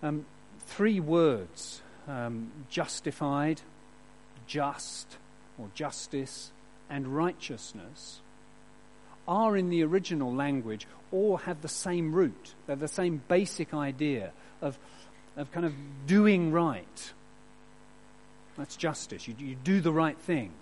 um, 0.03 0.27
three 0.67 1.01
words 1.01 1.83
um, 2.09 2.51
justified, 2.69 3.61
just, 4.47 5.17
or 5.59 5.69
justice, 5.75 6.53
and 6.91 7.07
righteousness 7.09 8.21
are 9.27 9.57
in 9.57 9.71
the 9.71 9.83
original 9.85 10.33
language 10.35 10.87
all 11.11 11.37
have 11.39 11.63
the 11.63 11.69
same 11.69 12.13
root. 12.13 12.55
They're 12.67 12.77
the 12.77 12.89
same 12.89 13.23
basic 13.29 13.75
idea 13.75 14.33
of, 14.61 14.79
of 15.37 15.51
kind 15.53 15.67
of 15.67 15.75
doing 16.07 16.53
right. 16.53 17.13
That's 18.57 18.77
justice. 18.77 19.29
You, 19.29 19.35
you 19.39 19.55
do 19.55 19.81
the 19.81 19.93
right 19.93 20.19
thing. 20.19 20.53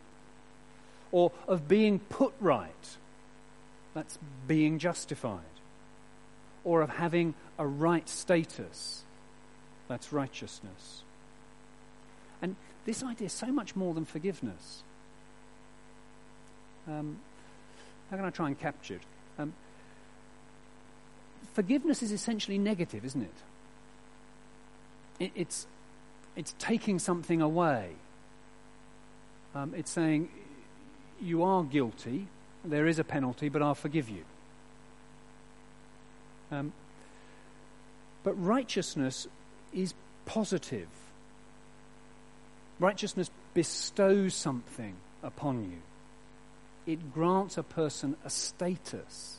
Or 1.12 1.32
of 1.48 1.68
being 1.68 1.98
put 1.98 2.34
right. 2.40 2.96
That's 3.94 4.18
being 4.46 4.78
justified. 4.78 5.40
Or 6.64 6.82
of 6.82 6.90
having 6.90 7.34
a 7.58 7.66
right 7.66 8.08
status. 8.08 9.02
That's 9.90 10.12
righteousness. 10.12 11.02
And 12.40 12.54
this 12.84 13.02
idea 13.02 13.26
is 13.26 13.32
so 13.32 13.48
much 13.48 13.74
more 13.74 13.92
than 13.92 14.04
forgiveness. 14.04 14.84
Um, 16.86 17.18
how 18.08 18.16
can 18.16 18.24
I 18.24 18.30
try 18.30 18.46
and 18.46 18.58
capture 18.58 18.94
it? 18.94 19.02
Um, 19.36 19.52
forgiveness 21.54 22.04
is 22.04 22.12
essentially 22.12 22.56
negative, 22.56 23.04
isn't 23.04 23.22
it? 23.22 23.34
it 25.18 25.32
it's, 25.34 25.66
it's 26.36 26.54
taking 26.60 27.00
something 27.00 27.42
away. 27.42 27.90
Um, 29.56 29.74
it's 29.76 29.90
saying, 29.90 30.28
you 31.20 31.42
are 31.42 31.64
guilty, 31.64 32.28
there 32.64 32.86
is 32.86 33.00
a 33.00 33.04
penalty, 33.04 33.48
but 33.48 33.60
I'll 33.60 33.74
forgive 33.74 34.08
you. 34.08 34.22
Um, 36.52 36.72
but 38.22 38.40
righteousness 38.40 39.26
is 39.74 39.94
positive. 40.26 40.88
Righteousness 42.78 43.30
bestows 43.52 44.34
something 44.34 44.94
upon 45.22 45.64
you, 45.64 46.92
it 46.92 47.12
grants 47.12 47.58
a 47.58 47.62
person 47.62 48.16
a 48.24 48.30
status. 48.30 49.36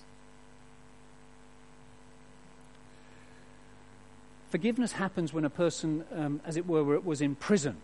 Forgiveness 4.49 4.91
happens 4.91 5.33
when 5.33 5.45
a 5.45 5.49
person, 5.49 6.03
um, 6.13 6.41
as 6.45 6.57
it 6.57 6.67
were, 6.67 6.99
was 6.99 7.21
in 7.21 7.35
prison, 7.35 7.77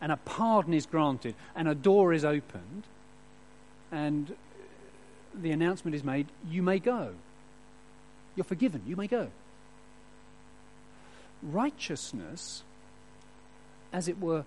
and 0.00 0.12
a 0.12 0.16
pardon 0.16 0.72
is 0.72 0.86
granted, 0.86 1.34
and 1.56 1.66
a 1.66 1.74
door 1.74 2.12
is 2.12 2.24
opened, 2.24 2.84
and 3.90 4.34
the 5.34 5.50
announcement 5.50 5.94
is 5.94 6.04
made 6.04 6.28
you 6.48 6.62
may 6.62 6.78
go. 6.78 7.12
You're 8.36 8.44
forgiven, 8.44 8.82
you 8.86 8.94
may 8.96 9.08
go 9.08 9.30
righteousness, 11.52 12.62
as 13.92 14.08
it 14.08 14.18
were, 14.18 14.44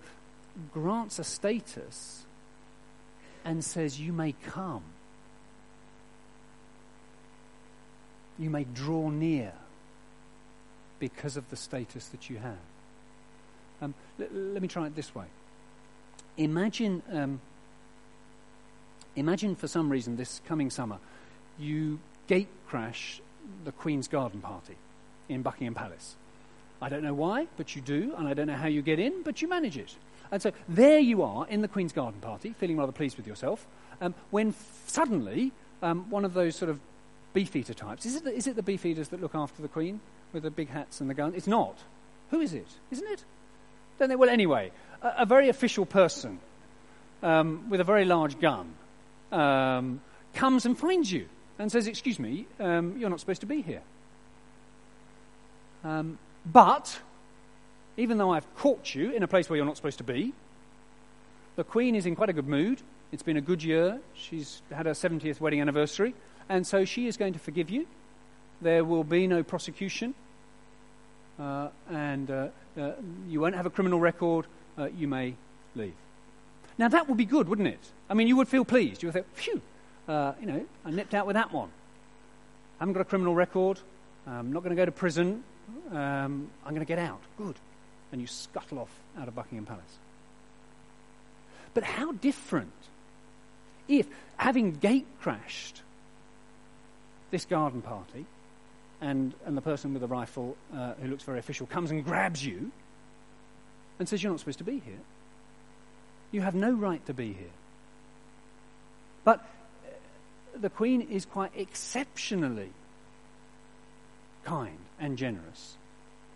grants 0.74 1.20
a 1.20 1.24
status 1.24 2.26
and 3.46 3.64
says, 3.64 4.00
You 4.00 4.14
may 4.14 4.34
come. 4.34 4.84
You 8.38 8.50
may 8.50 8.64
draw 8.64 9.10
near 9.10 9.54
because 11.00 11.38
of 11.38 11.50
the 11.50 11.56
status 11.56 12.08
that 12.10 12.30
you 12.30 12.38
have. 12.38 12.58
Um, 13.82 13.94
let, 14.18 14.34
let, 14.34 14.62
me 14.62 14.68
try 14.68 14.86
it 14.86 14.96
this 14.96 15.14
way. 15.16 15.26
Imagine, 16.38 17.02
um, 17.12 17.42
imagine 19.16 19.56
for 19.56 19.68
some 19.68 19.90
reason 19.90 20.16
this 20.16 20.42
coming 20.46 20.70
summer, 20.70 21.00
you 21.58 22.00
gate 22.28 22.50
crash 22.68 23.22
the 23.66 23.72
Queen's 23.72 24.08
garden 24.08 24.42
party 24.42 24.76
in 25.28 25.42
Buckingham 25.42 25.74
Palace. 25.74 26.16
I 26.82 26.90
don't 26.90 27.04
know 27.04 27.14
why, 27.14 27.48
but 27.58 27.76
you 27.76 27.82
do, 27.82 28.14
and 28.18 28.28
I 28.28 28.34
don't 28.34 28.48
know 28.48 28.56
how 28.56 28.68
you 28.68 28.82
get 28.82 29.00
in, 29.00 29.24
but 29.24 29.42
you 29.42 29.48
manage 29.48 29.78
it. 29.78 29.96
And 30.32 30.42
so 30.42 30.52
there 30.68 31.00
you 31.00 31.24
are 31.24 31.48
in 31.48 31.62
the 31.62 31.68
Queen's 31.68 31.92
garden 31.92 32.22
party, 32.22 32.54
feeling 32.54 32.78
rather 32.78 32.92
pleased 32.92 33.18
with 33.18 33.28
yourself, 33.28 33.66
um, 34.02 34.14
when 34.30 34.50
f- 34.50 34.84
suddenly 34.88 35.52
um, 35.82 36.10
one 36.10 36.24
of 36.24 36.34
those 36.34 36.56
sort 36.56 36.70
of 36.70 36.80
beefeater 37.34 37.74
types, 37.74 38.06
is 38.06 38.16
it, 38.16 38.24
the, 38.24 38.34
is 38.34 38.48
it 38.48 38.56
the 38.56 38.64
beefeaters 38.64 39.10
that 39.10 39.22
look 39.22 39.36
after 39.36 39.62
the 39.62 39.68
Queen 39.68 40.00
with 40.32 40.44
the 40.44 40.52
big 40.52 40.70
hats 40.70 41.02
and 41.02 41.10
the 41.10 41.14
guns? 41.14 41.36
It's 41.36 41.48
not. 41.48 41.76
Who 42.32 42.40
is 42.42 42.54
it? 42.54 42.68
Isn't 42.92 43.08
it? 43.08 43.24
Don't 43.98 44.10
they? 44.10 44.16
Well, 44.16 44.30
anyway, 44.30 44.72
a, 45.02 45.14
a 45.20 45.26
very 45.26 45.50
official 45.50 45.86
person 45.86 46.40
um, 47.24 47.70
with 47.70 47.82
a 47.82 47.84
very 47.84 48.06
large 48.06 48.40
gun 48.40 48.74
um, 49.32 50.02
comes 50.34 50.66
and 50.66 50.78
finds 50.78 51.12
you 51.12 51.28
and 51.58 51.72
says, 51.72 51.88
Excuse 51.88 52.20
me, 52.20 52.46
um, 52.60 52.98
you're 52.98 53.10
not 53.10 53.20
supposed 53.20 53.42
to 53.42 53.48
be 53.48 53.62
here. 53.62 53.82
Um, 55.84 56.18
but, 56.46 57.00
even 57.98 58.18
though 58.18 58.32
I've 58.32 58.54
caught 58.56 58.96
you 58.96 59.12
in 59.12 59.24
a 59.24 59.28
place 59.28 59.50
where 59.50 59.58
you're 59.58 59.66
not 59.66 59.76
supposed 59.76 59.98
to 59.98 60.04
be, 60.04 60.34
the 61.56 61.64
Queen 61.64 61.96
is 61.96 62.06
in 62.06 62.16
quite 62.16 62.30
a 62.30 62.34
good 62.34 62.48
mood. 62.48 62.82
It's 63.12 63.24
been 63.24 63.38
a 63.38 63.42
good 63.42 63.64
year. 63.64 64.00
She's 64.14 64.62
had 64.72 64.86
her 64.86 64.94
70th 64.94 65.42
wedding 65.42 65.62
anniversary. 65.62 66.14
And 66.48 66.66
so 66.66 66.86
she 66.86 67.08
is 67.08 67.18
going 67.18 67.34
to 67.34 67.40
forgive 67.40 67.70
you. 67.70 67.88
There 68.62 68.84
will 68.84 69.04
be 69.04 69.28
no 69.28 69.44
prosecution. 69.44 70.14
Uh, 71.40 71.70
and 71.90 72.30
uh, 72.30 72.48
uh, 72.80 72.92
you 73.28 73.40
won't 73.42 73.56
have 73.56 73.66
a 73.66 73.70
criminal 73.70 74.00
record. 74.00 74.46
Uh, 74.78 74.86
you 74.86 75.08
may 75.08 75.36
leave. 75.76 75.94
Now, 76.78 76.88
that 76.88 77.10
would 77.10 77.18
be 77.18 77.26
good, 77.26 77.50
wouldn't 77.50 77.68
it? 77.68 77.92
I 78.10 78.14
mean, 78.14 78.28
you 78.28 78.38
would 78.38 78.48
feel 78.48 78.64
pleased. 78.64 79.04
You 79.04 79.08
would 79.08 79.14
think, 79.14 79.26
phew, 79.34 79.62
uh, 80.08 80.34
you 80.40 80.48
know, 80.48 80.66
I 80.86 80.92
nipped 80.92 81.14
out 81.14 81.28
with 81.28 81.36
that 81.36 81.52
one. 81.52 81.70
I 82.80 82.84
haven't 82.84 82.94
got 82.94 83.02
a 83.02 83.06
criminal 83.06 83.36
record. 83.36 83.80
I'm 84.26 84.54
not 84.54 84.64
going 84.64 84.76
to 84.76 84.80
go 84.80 84.86
to 84.86 84.92
prison. 84.92 85.44
Um, 85.92 86.50
I'm 86.66 86.74
going 86.74 86.80
to 86.80 86.86
get 86.86 87.00
out. 87.00 87.22
Good. 87.38 87.56
And 88.12 88.22
you 88.22 88.28
scuttle 88.28 88.80
off 88.80 88.92
out 89.20 89.28
of 89.28 89.36
Buckingham 89.36 89.66
Palace. 89.66 89.84
But 91.74 91.84
how 91.84 92.12
different 92.12 92.72
if, 93.88 94.08
having 94.38 94.74
gate 94.74 95.08
crashed 95.22 95.82
this 97.32 97.46
garden 97.46 97.82
party, 97.82 98.26
and, 99.02 99.34
and 99.46 99.56
the 99.56 99.62
person 99.62 99.94
with 99.94 100.02
the 100.02 100.08
rifle, 100.08 100.58
uh, 100.76 100.94
who 101.02 101.08
looks 101.08 101.24
very 101.24 101.40
official, 101.40 101.66
comes 101.66 101.92
and 101.92 102.04
grabs 102.04 102.46
you 102.46 102.72
and 103.98 104.08
says, 104.08 104.22
You're 104.22 104.32
not 104.32 104.40
supposed 104.40 104.58
to 104.60 104.64
be 104.64 104.80
here. 104.80 105.00
You 106.32 106.42
have 106.42 106.56
no 106.56 106.72
right 106.72 107.04
to 107.08 107.14
be 107.14 107.34
here. 107.34 107.48
But 109.24 109.40
uh, 109.40 109.90
the 110.60 110.70
Queen 110.70 111.02
is 111.02 111.26
quite 111.26 111.52
exceptionally 111.56 112.72
kind 114.44 114.78
and 115.00 115.18
generous. 115.18 115.78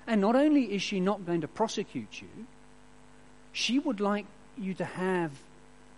And 0.08 0.22
not 0.22 0.36
only 0.36 0.74
is 0.74 0.82
she 0.82 1.00
not 1.00 1.26
going 1.26 1.42
to 1.42 1.48
prosecute 1.48 2.22
you, 2.22 2.48
she 3.52 3.80
would 3.80 4.00
like 4.00 4.26
you 4.58 4.74
to 4.76 4.86
have 4.86 5.32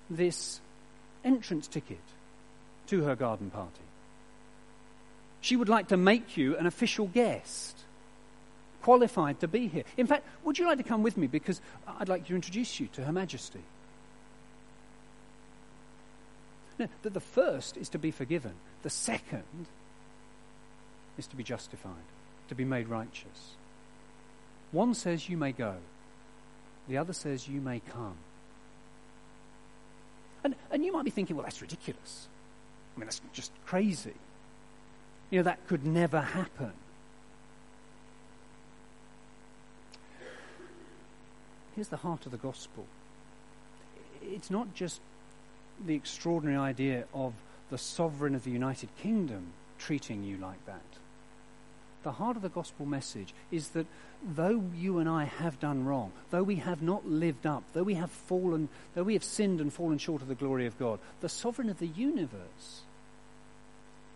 this 0.10 0.60
entrance 1.24 1.68
ticket 1.68 2.00
to 2.88 3.04
her 3.04 3.16
garden 3.16 3.50
party. 3.50 3.82
She 5.42 5.56
would 5.56 5.70
like 5.70 5.90
to 5.90 5.98
make 5.98 6.38
you 6.38 6.58
an 6.58 6.66
official 6.66 7.08
guest, 7.08 7.78
qualified 8.82 9.40
to 9.40 9.48
be 9.48 9.68
here. 9.68 9.84
In 9.98 10.08
fact, 10.08 10.26
would 10.44 10.58
you 10.60 10.66
like 10.66 10.78
to 10.78 10.84
come 10.84 11.04
with 11.04 11.18
me? 11.18 11.28
Because 11.28 11.62
I'd 11.88 12.10
like 12.10 12.28
to 12.28 12.36
introduce 12.36 12.80
you 12.80 12.88
to 12.94 13.04
Her 13.04 13.12
Majesty. 13.12 13.64
Now, 16.78 16.90
that 17.04 17.14
the 17.14 17.20
first 17.20 17.78
is 17.78 17.90
to 17.90 18.00
be 18.00 18.12
forgiven, 18.12 18.54
the 18.84 18.90
second 18.90 19.68
is 21.18 21.28
to 21.28 21.36
be 21.36 21.44
justified, 21.44 21.94
to 22.50 22.56
be 22.56 22.66
made 22.66 22.88
righteous. 22.88 23.56
One 24.72 24.94
says 24.94 25.30
you 25.30 25.38
may 25.38 25.52
go, 25.52 25.76
the 26.88 26.98
other 26.98 27.14
says 27.14 27.48
you 27.48 27.62
may 27.62 27.80
come. 27.80 28.18
And, 30.44 30.56
and 30.70 30.86
you 30.86 30.92
might 30.92 31.06
be 31.06 31.12
thinking, 31.12 31.36
well, 31.36 31.44
that's 31.44 31.62
ridiculous. 31.62 32.28
I 32.96 33.00
mean, 33.00 33.08
that's 33.08 33.22
just 33.34 33.52
crazy. 33.66 34.14
You 35.32 35.40
know, 35.40 35.44
that 35.44 35.66
could 35.68 35.86
never 35.86 36.22
happen. 36.22 36.74
Here's 41.76 41.88
the 41.90 41.98
heart 41.98 42.26
of 42.26 42.32
the 42.32 42.38
gospel 42.38 42.86
it's 44.22 44.50
not 44.50 44.74
just 44.74 45.02
the 45.86 45.94
extraordinary 45.94 46.58
idea 46.58 47.06
of 47.14 47.34
the 47.70 47.78
sovereign 47.78 48.34
of 48.34 48.44
the 48.44 48.52
United 48.52 48.90
Kingdom 48.98 49.54
treating 49.78 50.24
you 50.24 50.38
like 50.38 50.66
that 50.66 50.82
the 52.06 52.12
heart 52.12 52.36
of 52.36 52.44
the 52.44 52.50
gospel 52.50 52.86
message 52.86 53.34
is 53.52 53.70
that 53.70 53.88
though 54.24 54.64
you 54.76 55.00
and 55.00 55.10
I 55.10 55.26
have 55.26 55.60
done 55.60 55.86
wrong, 55.86 56.12
though 56.30 56.44
we 56.44 56.58
have 56.58 56.84
not 56.84 57.08
lived 57.08 57.48
up, 57.48 57.64
though 57.74 57.84
we 57.84 57.96
have 57.96 58.12
fallen, 58.12 58.70
though 58.94 59.04
we 59.04 59.14
have 59.14 59.24
sinned 59.24 59.60
and 59.60 59.74
fallen 59.74 59.98
short 59.98 60.22
of 60.22 60.28
the 60.28 60.36
glory 60.36 60.68
of 60.68 60.78
God, 60.78 61.00
the 61.22 61.28
sovereign 61.28 61.68
of 61.68 61.80
the 61.80 61.88
universe 61.88 62.84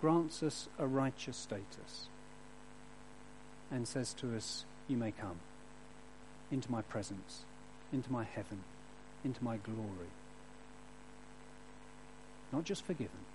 grants 0.02 0.44
us 0.44 0.70
a 0.78 0.86
righteous 0.86 1.36
status 1.36 2.10
and 3.72 3.88
says 3.88 4.14
to 4.14 4.36
us, 4.36 4.66
You 4.88 4.96
may 4.96 5.12
come 5.12 5.40
into 6.52 6.72
my 6.72 6.84
presence, 6.84 7.44
into 7.92 8.12
my 8.12 8.24
heaven, 8.24 8.64
into 9.26 9.44
my 9.44 9.58
glory. 9.58 10.14
Not 12.54 12.66
just 12.66 12.86
forgiven, 12.86 13.26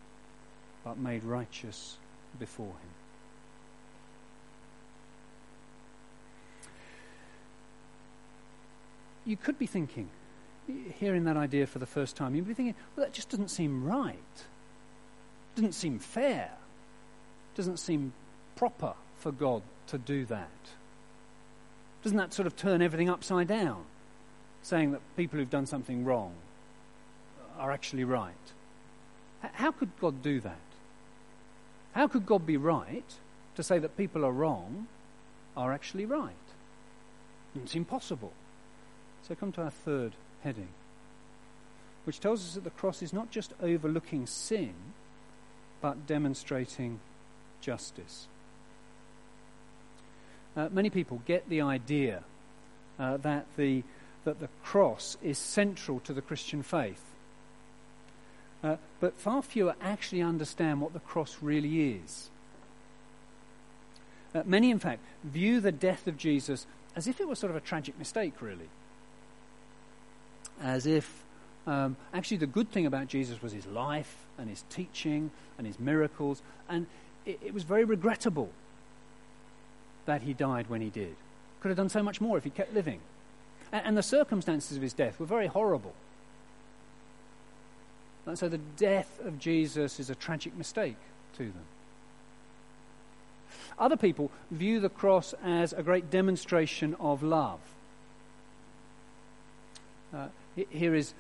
but 0.85 0.97
made 0.97 1.25
righteous 1.25 1.97
before 2.39 2.67
him. 2.67 3.04
You 9.25 9.37
could 9.37 9.59
be 9.59 9.67
thinking, 9.67 10.09
hearing 10.99 11.25
that 11.25 11.37
idea 11.37 11.67
for 11.67 11.79
the 11.79 11.87
first 11.87 12.17
time, 12.17 12.35
you'd 12.35 12.49
be 12.49 12.55
thinking, 12.55 12.75
well, 12.97 13.07
that 13.07 13.13
just 13.13 13.29
doesn't 13.29 13.49
seem 13.49 13.85
right. 13.85 14.17
Doesn't 15.57 15.73
seem 15.73 15.99
fair. 15.99 16.51
Doesn't 17.55 17.79
seem 17.79 18.13
proper 18.57 18.95
for 19.19 19.33
God 19.33 19.63
to 19.89 19.99
do 19.99 20.25
that. 20.27 20.49
Doesn't 22.03 22.19
that 22.19 22.35
sort 22.35 22.47
of 22.47 22.57
turn 22.57 22.83
everything 22.83 23.09
upside 23.09 23.49
down? 23.49 23.85
Saying 24.63 24.93
that 24.93 25.01
people 25.17 25.39
who've 25.39 25.51
done 25.51 25.67
something 25.67 26.05
wrong 26.05 26.35
are 27.59 27.71
actually 27.71 28.05
right. 28.05 28.35
How 29.41 29.71
could 29.71 29.91
God 30.01 30.23
do 30.23 30.41
that? 30.41 30.59
How 31.93 32.09
could 32.09 32.27
God 32.27 32.45
be 32.45 32.57
right 32.57 33.05
to 33.55 33.63
say 33.63 33.79
that 33.79 33.97
people 33.97 34.25
are 34.25 34.33
wrong 34.33 34.89
are 35.57 35.73
actually 35.73 36.07
right? 36.07 36.33
It's 37.55 37.75
impossible. 37.75 38.33
So 39.27 39.35
come 39.35 39.53
to 39.53 39.63
our 39.63 39.71
third 39.71 40.13
heading, 40.43 40.69
which 42.05 42.21
tells 42.21 42.47
us 42.47 42.55
that 42.55 42.65
the 42.65 42.71
cross 42.71 43.03
is 43.03 43.15
not 43.15 43.31
just 43.31 43.55
overlooking 43.63 44.27
sin, 44.27 44.75
but 45.81 46.07
demonstrating 46.07 47.01
justice. 47.63 48.27
Uh, 50.55 50.69
many 50.71 50.91
people 50.91 51.23
get 51.25 51.49
the 51.49 51.63
idea 51.63 52.23
uh, 52.99 53.17
that, 53.19 53.47
the, 53.57 53.83
that 54.25 54.41
the 54.41 54.49
cross 54.63 55.17
is 55.23 55.39
central 55.39 56.01
to 56.01 56.13
the 56.13 56.23
Christian 56.23 56.63
faith. 56.63 57.03
Uh, 58.63 58.77
but 59.01 59.19
far 59.19 59.43
fewer 59.43 59.75
actually 59.81 60.21
understand 60.21 60.83
what 60.83 60.93
the 60.93 61.01
cross 61.01 61.39
really 61.41 61.95
is. 61.95 62.29
Uh, 64.35 64.43
many, 64.45 64.71
in 64.71 64.79
fact, 64.79 65.01
view 65.25 65.61
the 65.61 65.73
death 65.73 66.07
of 66.07 66.19
Jesus 66.19 66.67
as 66.95 67.07
if 67.07 67.21
it 67.21 67.27
was 67.27 67.39
sort 67.39 67.51
of 67.51 67.57
a 67.57 67.61
tragic 67.61 67.99
mistake, 67.99 68.43
really 68.43 68.69
as 70.63 70.87
if 70.87 71.25
um, 71.67 71.97
actually 72.13 72.37
the 72.39 72.47
good 72.47 72.71
thing 72.71 72.87
about 72.87 73.09
Jesus 73.09 73.41
was 73.43 73.53
his 73.53 73.67
life 73.67 74.17
and 74.39 74.49
his 74.49 74.65
teaching 74.71 75.31
and 75.59 75.67
his 75.67 75.79
miracles, 75.79 76.43
and 76.69 76.87
it, 77.25 77.39
it 77.45 77.55
was 77.55 77.63
very 77.63 77.85
regrettable 77.85 78.51
that 80.07 80.23
he 80.23 80.35
died 80.35 80.69
when 80.69 80.81
he 80.81 80.91
did. 80.91 81.17
Could 81.61 81.69
have 81.69 81.79
done 81.79 81.89
so 81.89 82.03
much 82.03 82.21
more 82.21 82.37
if 82.37 82.45
he 82.45 82.51
kept 82.51 82.75
living. 82.75 83.01
And, 83.73 83.87
and 83.87 83.97
the 83.97 84.03
circumstances 84.03 84.77
of 84.77 84.83
his 84.83 84.93
death 84.93 85.19
were 85.19 85.27
very 85.27 85.47
horrible. 85.47 85.95
And 88.27 88.39
so 88.39 88.49
the 88.49 88.59
death 88.59 89.19
of 89.25 89.39
Jesus 89.39 90.01
is 90.01 90.11
a 90.11 90.15
tragic 90.15 90.57
mistake 90.57 90.97
to 91.37 91.45
them. 91.45 91.65
Other 93.79 93.97
people 93.97 94.31
view 94.51 94.81
the 94.81 94.89
cross 94.89 95.35
as 95.43 95.73
a 95.73 95.83
great 95.83 96.11
demonstration 96.11 96.95
of 97.01 97.23
love. 97.23 97.61
Uh, 100.15 100.29
here 100.71 100.95
is, 100.95 101.15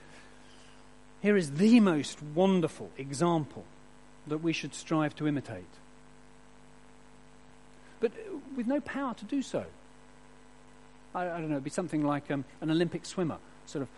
here 1.23 1.37
is 1.37 1.53
the 1.53 1.81
most 1.81 2.23
wonderful 2.23 2.91
example 2.99 3.65
that 4.27 4.39
we 4.39 4.53
should 4.53 4.75
strive 4.75 5.15
to 5.17 5.29
imitate. 5.29 5.65
But 8.01 8.13
with 8.57 8.67
no 8.67 8.81
power 8.81 9.15
to 9.15 9.25
do 9.25 9.43
so. 9.43 9.65
I, 11.15 11.25
I 11.25 11.41
don't 11.41 11.49
know, 11.49 11.55
it'd 11.55 11.65
be 11.65 11.71
something 11.71 12.05
like 12.05 12.31
um, 12.31 12.45
an 12.61 12.71
Olympic 12.71 13.07
swimmer, 13.07 13.39
sort 13.67 13.83
of 13.83 13.89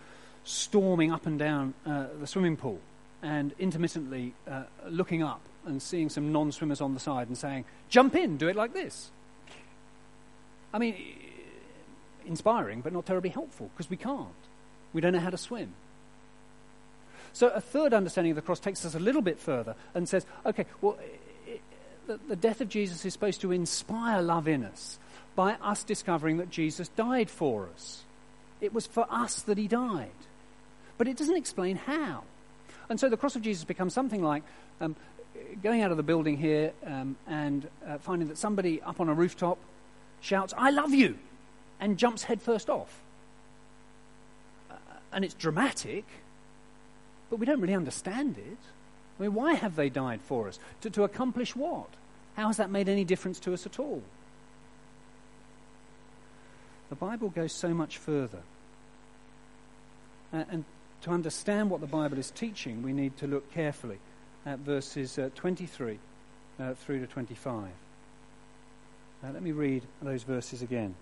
storming 0.44 1.12
up 1.12 1.26
and 1.26 1.38
down 1.38 1.74
uh, 1.84 2.06
the 2.20 2.26
swimming 2.26 2.56
pool 2.56 2.78
and 3.22 3.52
intermittently 3.58 4.34
uh, 4.48 4.64
looking 4.88 5.22
up 5.22 5.40
and 5.64 5.82
seeing 5.82 6.08
some 6.08 6.32
non 6.32 6.52
swimmers 6.52 6.80
on 6.80 6.94
the 6.94 7.00
side 7.00 7.28
and 7.28 7.36
saying, 7.36 7.64
jump 7.88 8.14
in, 8.14 8.36
do 8.36 8.48
it 8.48 8.56
like 8.56 8.72
this. 8.72 9.10
I 10.72 10.78
mean, 10.78 10.94
inspiring, 12.26 12.80
but 12.80 12.92
not 12.92 13.06
terribly 13.06 13.30
helpful 13.30 13.70
because 13.74 13.90
we 13.90 13.96
can't. 13.96 14.28
We 14.92 15.00
don't 15.00 15.12
know 15.12 15.20
how 15.20 15.30
to 15.30 15.38
swim. 15.38 15.74
So, 17.32 17.48
a 17.48 17.60
third 17.60 17.92
understanding 17.92 18.30
of 18.30 18.36
the 18.36 18.42
cross 18.42 18.60
takes 18.60 18.84
us 18.86 18.94
a 18.94 18.98
little 18.98 19.20
bit 19.20 19.38
further 19.38 19.74
and 19.94 20.08
says, 20.08 20.24
okay, 20.46 20.64
well, 20.80 20.96
it, 21.46 21.60
the, 22.06 22.18
the 22.28 22.36
death 22.36 22.60
of 22.62 22.68
Jesus 22.68 23.04
is 23.04 23.12
supposed 23.12 23.42
to 23.42 23.52
inspire 23.52 24.22
love 24.22 24.48
in 24.48 24.64
us 24.64 24.98
by 25.34 25.52
us 25.60 25.84
discovering 25.84 26.38
that 26.38 26.50
Jesus 26.50 26.88
died 26.88 27.28
for 27.28 27.68
us. 27.74 28.04
It 28.60 28.72
was 28.72 28.86
for 28.86 29.06
us 29.10 29.42
that 29.42 29.58
he 29.58 29.68
died. 29.68 30.08
But 30.96 31.08
it 31.08 31.16
doesn't 31.18 31.36
explain 31.36 31.76
how. 31.76 32.22
And 32.88 32.98
so 32.98 33.08
the 33.08 33.18
cross 33.18 33.36
of 33.36 33.42
Jesus 33.42 33.64
becomes 33.64 33.92
something 33.92 34.22
like 34.22 34.42
um, 34.80 34.96
going 35.62 35.82
out 35.82 35.90
of 35.90 35.96
the 35.96 36.02
building 36.02 36.36
here 36.36 36.72
um, 36.86 37.16
and 37.26 37.68
uh, 37.86 37.98
finding 37.98 38.28
that 38.28 38.38
somebody 38.38 38.80
up 38.80 39.00
on 39.00 39.08
a 39.08 39.14
rooftop 39.14 39.58
shouts, 40.20 40.54
I 40.56 40.70
love 40.70 40.94
you, 40.94 41.18
and 41.80 41.98
jumps 41.98 42.22
headfirst 42.22 42.70
off. 42.70 43.02
And 45.16 45.24
it's 45.24 45.32
dramatic, 45.32 46.04
but 47.30 47.38
we 47.38 47.46
don't 47.46 47.62
really 47.62 47.74
understand 47.74 48.36
it. 48.36 48.58
I 49.18 49.22
mean, 49.22 49.32
why 49.32 49.54
have 49.54 49.74
they 49.74 49.88
died 49.88 50.20
for 50.20 50.46
us? 50.46 50.58
To, 50.82 50.90
to 50.90 51.04
accomplish 51.04 51.56
what? 51.56 51.88
How 52.34 52.48
has 52.48 52.58
that 52.58 52.70
made 52.70 52.86
any 52.86 53.02
difference 53.02 53.40
to 53.40 53.54
us 53.54 53.64
at 53.64 53.80
all? 53.80 54.02
The 56.90 56.96
Bible 56.96 57.30
goes 57.30 57.54
so 57.54 57.72
much 57.72 57.96
further. 57.96 58.42
Uh, 60.34 60.44
and 60.50 60.64
to 61.00 61.10
understand 61.10 61.70
what 61.70 61.80
the 61.80 61.86
Bible 61.86 62.18
is 62.18 62.30
teaching, 62.30 62.82
we 62.82 62.92
need 62.92 63.16
to 63.16 63.26
look 63.26 63.50
carefully 63.54 63.98
at 64.44 64.58
verses 64.58 65.18
uh, 65.18 65.30
23 65.34 65.98
uh, 66.60 66.74
through 66.74 67.00
to 67.00 67.06
25. 67.06 67.64
Uh, 69.24 69.30
let 69.32 69.42
me 69.42 69.52
read 69.52 69.82
those 70.02 70.24
verses 70.24 70.60
again. 70.60 70.94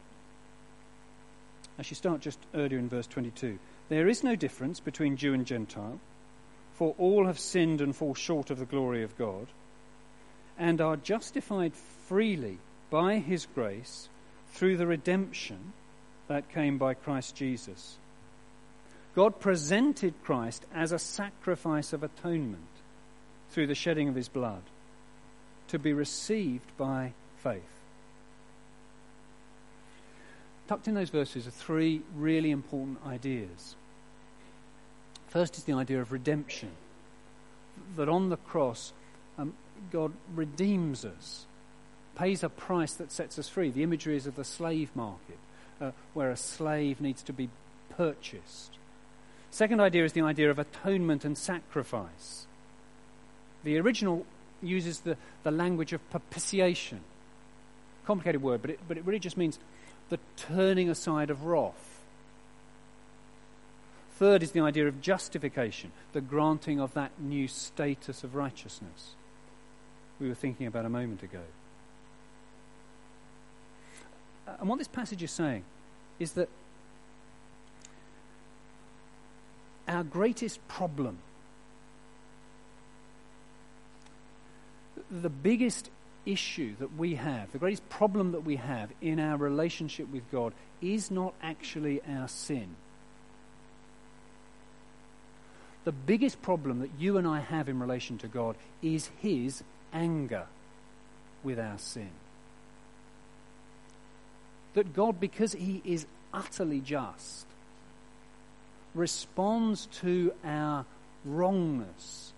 Actually, 1.80 1.96
start 1.96 2.20
just 2.20 2.38
earlier 2.54 2.78
in 2.78 2.88
verse 2.88 3.08
22. 3.08 3.58
There 3.88 4.08
is 4.08 4.24
no 4.24 4.34
difference 4.34 4.80
between 4.80 5.16
Jew 5.16 5.34
and 5.34 5.46
Gentile, 5.46 6.00
for 6.74 6.94
all 6.98 7.26
have 7.26 7.38
sinned 7.38 7.80
and 7.80 7.94
fall 7.94 8.14
short 8.14 8.50
of 8.50 8.58
the 8.58 8.64
glory 8.64 9.02
of 9.02 9.16
God, 9.18 9.46
and 10.58 10.80
are 10.80 10.96
justified 10.96 11.74
freely 11.74 12.58
by 12.90 13.18
his 13.18 13.46
grace 13.46 14.08
through 14.52 14.76
the 14.76 14.86
redemption 14.86 15.72
that 16.28 16.52
came 16.52 16.78
by 16.78 16.94
Christ 16.94 17.36
Jesus. 17.36 17.98
God 19.14 19.38
presented 19.38 20.14
Christ 20.24 20.64
as 20.74 20.90
a 20.90 20.98
sacrifice 20.98 21.92
of 21.92 22.02
atonement 22.02 22.62
through 23.50 23.66
the 23.68 23.74
shedding 23.74 24.08
of 24.08 24.14
his 24.14 24.28
blood 24.28 24.62
to 25.68 25.78
be 25.78 25.92
received 25.92 26.76
by 26.76 27.12
faith. 27.36 27.73
Tucked 30.66 30.88
in 30.88 30.94
those 30.94 31.10
verses 31.10 31.46
are 31.46 31.50
three 31.50 32.02
really 32.16 32.50
important 32.50 32.98
ideas. 33.06 33.76
First 35.28 35.58
is 35.58 35.64
the 35.64 35.74
idea 35.74 36.00
of 36.00 36.12
redemption, 36.12 36.70
that 37.96 38.08
on 38.08 38.28
the 38.28 38.36
cross, 38.36 38.92
um, 39.36 39.54
God 39.90 40.12
redeems 40.34 41.04
us, 41.04 41.46
pays 42.14 42.42
a 42.42 42.48
price 42.48 42.94
that 42.94 43.10
sets 43.10 43.38
us 43.38 43.48
free. 43.48 43.70
The 43.70 43.82
imagery 43.82 44.16
is 44.16 44.26
of 44.26 44.36
the 44.36 44.44
slave 44.44 44.90
market, 44.94 45.38
uh, 45.80 45.90
where 46.14 46.30
a 46.30 46.36
slave 46.36 47.00
needs 47.00 47.22
to 47.24 47.32
be 47.32 47.50
purchased. 47.90 48.70
Second 49.50 49.80
idea 49.80 50.04
is 50.04 50.12
the 50.12 50.22
idea 50.22 50.50
of 50.50 50.58
atonement 50.58 51.24
and 51.24 51.36
sacrifice. 51.36 52.46
The 53.64 53.78
original 53.78 54.24
uses 54.62 55.00
the, 55.00 55.16
the 55.42 55.50
language 55.50 55.92
of 55.92 56.10
propitiation. 56.10 57.00
Complicated 58.06 58.42
word, 58.42 58.62
but 58.62 58.70
it, 58.70 58.80
but 58.86 58.98
it 58.98 59.04
really 59.04 59.18
just 59.18 59.36
means 59.36 59.58
the 60.08 60.18
turning 60.36 60.88
aside 60.88 61.30
of 61.30 61.44
wrath. 61.44 62.00
Third 64.16 64.42
is 64.42 64.52
the 64.52 64.60
idea 64.60 64.86
of 64.86 65.00
justification, 65.00 65.90
the 66.12 66.20
granting 66.20 66.80
of 66.80 66.94
that 66.94 67.12
new 67.20 67.48
status 67.48 68.22
of 68.22 68.34
righteousness 68.34 69.14
we 70.20 70.28
were 70.28 70.34
thinking 70.34 70.66
about 70.66 70.84
a 70.84 70.88
moment 70.88 71.22
ago. 71.22 71.40
Uh, 74.46 74.52
and 74.60 74.68
what 74.68 74.78
this 74.78 74.88
passage 74.88 75.22
is 75.22 75.30
saying 75.30 75.64
is 76.18 76.32
that 76.32 76.48
our 79.88 80.04
greatest 80.04 80.66
problem, 80.68 81.18
the 85.10 85.28
biggest 85.30 85.90
issue 86.26 86.74
that 86.78 86.96
we 86.96 87.14
have, 87.14 87.52
the 87.52 87.58
greatest 87.58 87.88
problem 87.88 88.32
that 88.32 88.44
we 88.44 88.56
have 88.56 88.90
in 89.00 89.20
our 89.20 89.36
relationship 89.36 90.10
with 90.10 90.30
God, 90.30 90.52
is 90.80 91.10
not 91.10 91.34
actually 91.42 92.00
our 92.08 92.28
sin. 92.28 92.76
The 95.84 95.92
biggest 95.92 96.40
problem 96.40 96.80
that 96.80 96.90
you 96.98 97.18
and 97.18 97.26
I 97.26 97.40
have 97.40 97.68
in 97.68 97.78
relation 97.78 98.18
to 98.18 98.28
God 98.28 98.56
is 98.82 99.10
His 99.18 99.62
anger 99.92 100.46
with 101.42 101.58
our 101.58 101.78
sin. 101.78 102.10
That 104.72 104.94
God, 104.94 105.20
because 105.20 105.52
He 105.52 105.82
is 105.84 106.06
utterly 106.32 106.80
just, 106.80 107.46
responds 108.94 109.86
to 109.86 110.32
our 110.44 110.86
wrongness 111.24 112.33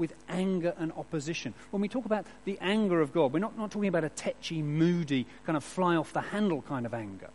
with 0.00 0.14
anger 0.28 0.74
and 0.78 0.90
opposition. 0.92 1.54
When 1.70 1.82
we 1.82 1.88
talk 1.88 2.06
about 2.06 2.26
the 2.46 2.58
anger 2.60 3.00
of 3.00 3.12
God, 3.12 3.32
we're 3.32 3.38
not, 3.38 3.56
not 3.56 3.70
talking 3.70 3.88
about 3.88 4.02
a 4.02 4.08
tetchy, 4.08 4.62
moody, 4.62 5.26
kind 5.44 5.56
of 5.56 5.62
fly 5.62 5.94
off 5.94 6.12
the 6.12 6.22
handle 6.22 6.62
kind 6.62 6.86
of 6.86 6.94
anger. 6.94 7.30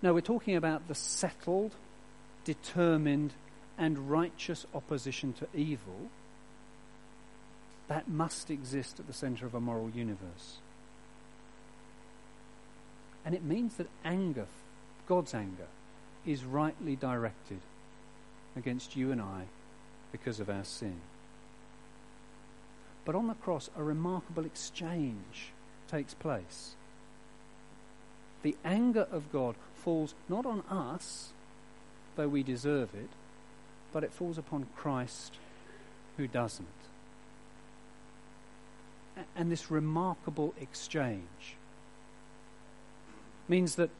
No, 0.00 0.14
we're 0.14 0.20
talking 0.20 0.54
about 0.54 0.86
the 0.86 0.94
settled, 0.94 1.74
determined, 2.44 3.32
and 3.76 4.08
righteous 4.10 4.64
opposition 4.72 5.32
to 5.34 5.48
evil 5.52 6.08
that 7.88 8.06
must 8.08 8.50
exist 8.50 9.00
at 9.00 9.06
the 9.06 9.12
center 9.12 9.44
of 9.44 9.54
a 9.54 9.60
moral 9.60 9.90
universe. 9.90 10.58
And 13.24 13.34
it 13.34 13.42
means 13.42 13.76
that 13.76 13.88
anger, 14.04 14.46
God's 15.08 15.34
anger, 15.34 15.66
is 16.24 16.44
rightly 16.44 16.94
directed 16.96 17.60
against 18.56 18.94
you 18.94 19.10
and 19.10 19.20
I 19.20 19.44
because 20.12 20.38
of 20.38 20.48
our 20.48 20.64
sin. 20.64 21.00
But 23.04 23.14
on 23.14 23.26
the 23.26 23.34
cross, 23.34 23.70
a 23.76 23.82
remarkable 23.82 24.44
exchange 24.44 25.52
takes 25.88 26.14
place. 26.14 26.74
The 28.42 28.56
anger 28.64 29.06
of 29.10 29.32
God 29.32 29.56
falls 29.74 30.14
not 30.28 30.46
on 30.46 30.62
us, 30.68 31.32
though 32.16 32.28
we 32.28 32.42
deserve 32.42 32.94
it, 32.94 33.08
but 33.92 34.04
it 34.04 34.12
falls 34.12 34.38
upon 34.38 34.66
Christ 34.76 35.38
who 36.16 36.26
doesn't. 36.26 36.66
And 39.34 39.50
this 39.50 39.70
remarkable 39.70 40.54
exchange 40.60 41.56
means 43.48 43.76
that 43.76 43.90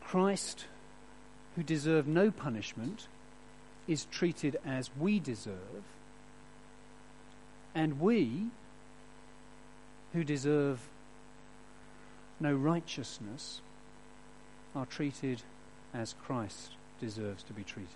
Christ, 0.00 0.66
who 1.56 1.62
deserved 1.62 2.06
no 2.06 2.30
punishment, 2.30 3.08
is 3.88 4.06
treated 4.06 4.56
as 4.64 4.90
we 4.98 5.20
deserve, 5.20 5.84
and 7.74 8.00
we, 8.00 8.46
who 10.12 10.24
deserve 10.24 10.80
no 12.40 12.52
righteousness, 12.54 13.60
are 14.74 14.86
treated 14.86 15.42
as 15.94 16.14
Christ 16.24 16.72
deserves 17.00 17.42
to 17.44 17.52
be 17.52 17.62
treated. 17.62 17.88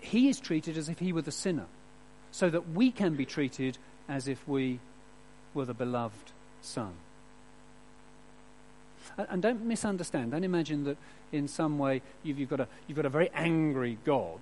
He 0.00 0.28
is 0.28 0.38
treated 0.38 0.76
as 0.76 0.88
if 0.88 0.98
he 0.98 1.12
were 1.12 1.22
the 1.22 1.32
sinner, 1.32 1.66
so 2.30 2.48
that 2.50 2.70
we 2.70 2.90
can 2.90 3.14
be 3.14 3.26
treated 3.26 3.78
as 4.08 4.28
if 4.28 4.46
we 4.46 4.80
were 5.54 5.64
the 5.64 5.74
beloved 5.74 6.32
Son. 6.60 6.92
And 9.16 9.42
don't 9.42 9.64
misunderstand. 9.64 10.32
Don't 10.32 10.44
imagine 10.44 10.84
that 10.84 10.96
in 11.32 11.48
some 11.48 11.78
way 11.78 12.02
you've, 12.22 12.38
you've, 12.38 12.50
got, 12.50 12.60
a, 12.60 12.68
you've 12.86 12.96
got 12.96 13.06
a 13.06 13.10
very 13.10 13.30
angry 13.34 13.98
God, 14.04 14.40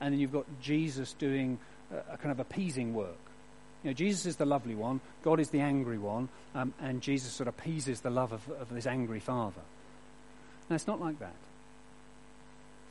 and 0.00 0.12
then 0.12 0.20
you've 0.20 0.32
got 0.32 0.46
Jesus 0.60 1.12
doing 1.14 1.58
a, 1.92 2.14
a 2.14 2.16
kind 2.16 2.30
of 2.30 2.40
appeasing 2.40 2.94
work. 2.94 3.16
You 3.82 3.90
know, 3.90 3.94
Jesus 3.94 4.24
is 4.24 4.36
the 4.36 4.46
lovely 4.46 4.74
one, 4.74 5.00
God 5.22 5.40
is 5.40 5.50
the 5.50 5.60
angry 5.60 5.98
one, 5.98 6.28
um, 6.54 6.72
and 6.80 7.02
Jesus 7.02 7.32
sort 7.32 7.48
of 7.48 7.58
appeases 7.58 8.00
the 8.00 8.10
love 8.10 8.32
of, 8.32 8.48
of 8.50 8.72
this 8.72 8.86
angry 8.86 9.20
father. 9.20 9.60
Now, 10.70 10.76
it's 10.76 10.86
not 10.86 11.00
like 11.00 11.18
that. 11.18 11.36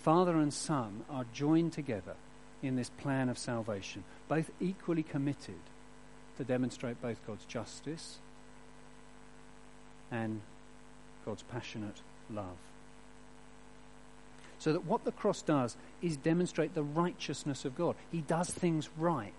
Father 0.04 0.38
and 0.38 0.54
Son 0.54 1.06
are 1.10 1.26
joined 1.34 1.74
together 1.74 2.16
in 2.62 2.76
this 2.76 2.90
plan 2.90 3.30
of 3.30 3.38
salvation, 3.38 4.04
both 4.28 4.52
equally 4.60 5.02
committed 5.02 5.60
to 6.38 6.44
demonstrate 6.44 7.02
both 7.02 7.26
God's 7.26 7.46
justice 7.46 8.20
and 10.12 10.42
God's 11.26 11.44
passionate 11.44 12.02
love. 12.30 12.58
So 14.60 14.72
that 14.74 14.86
what 14.86 15.04
the 15.04 15.12
cross 15.12 15.42
does 15.42 15.76
is 16.02 16.16
demonstrate 16.16 16.74
the 16.74 16.84
righteousness 16.84 17.66
of 17.66 17.76
God. 17.76 17.96
He 18.12 18.22
does 18.22 18.50
things 18.50 18.90
right. 18.98 19.34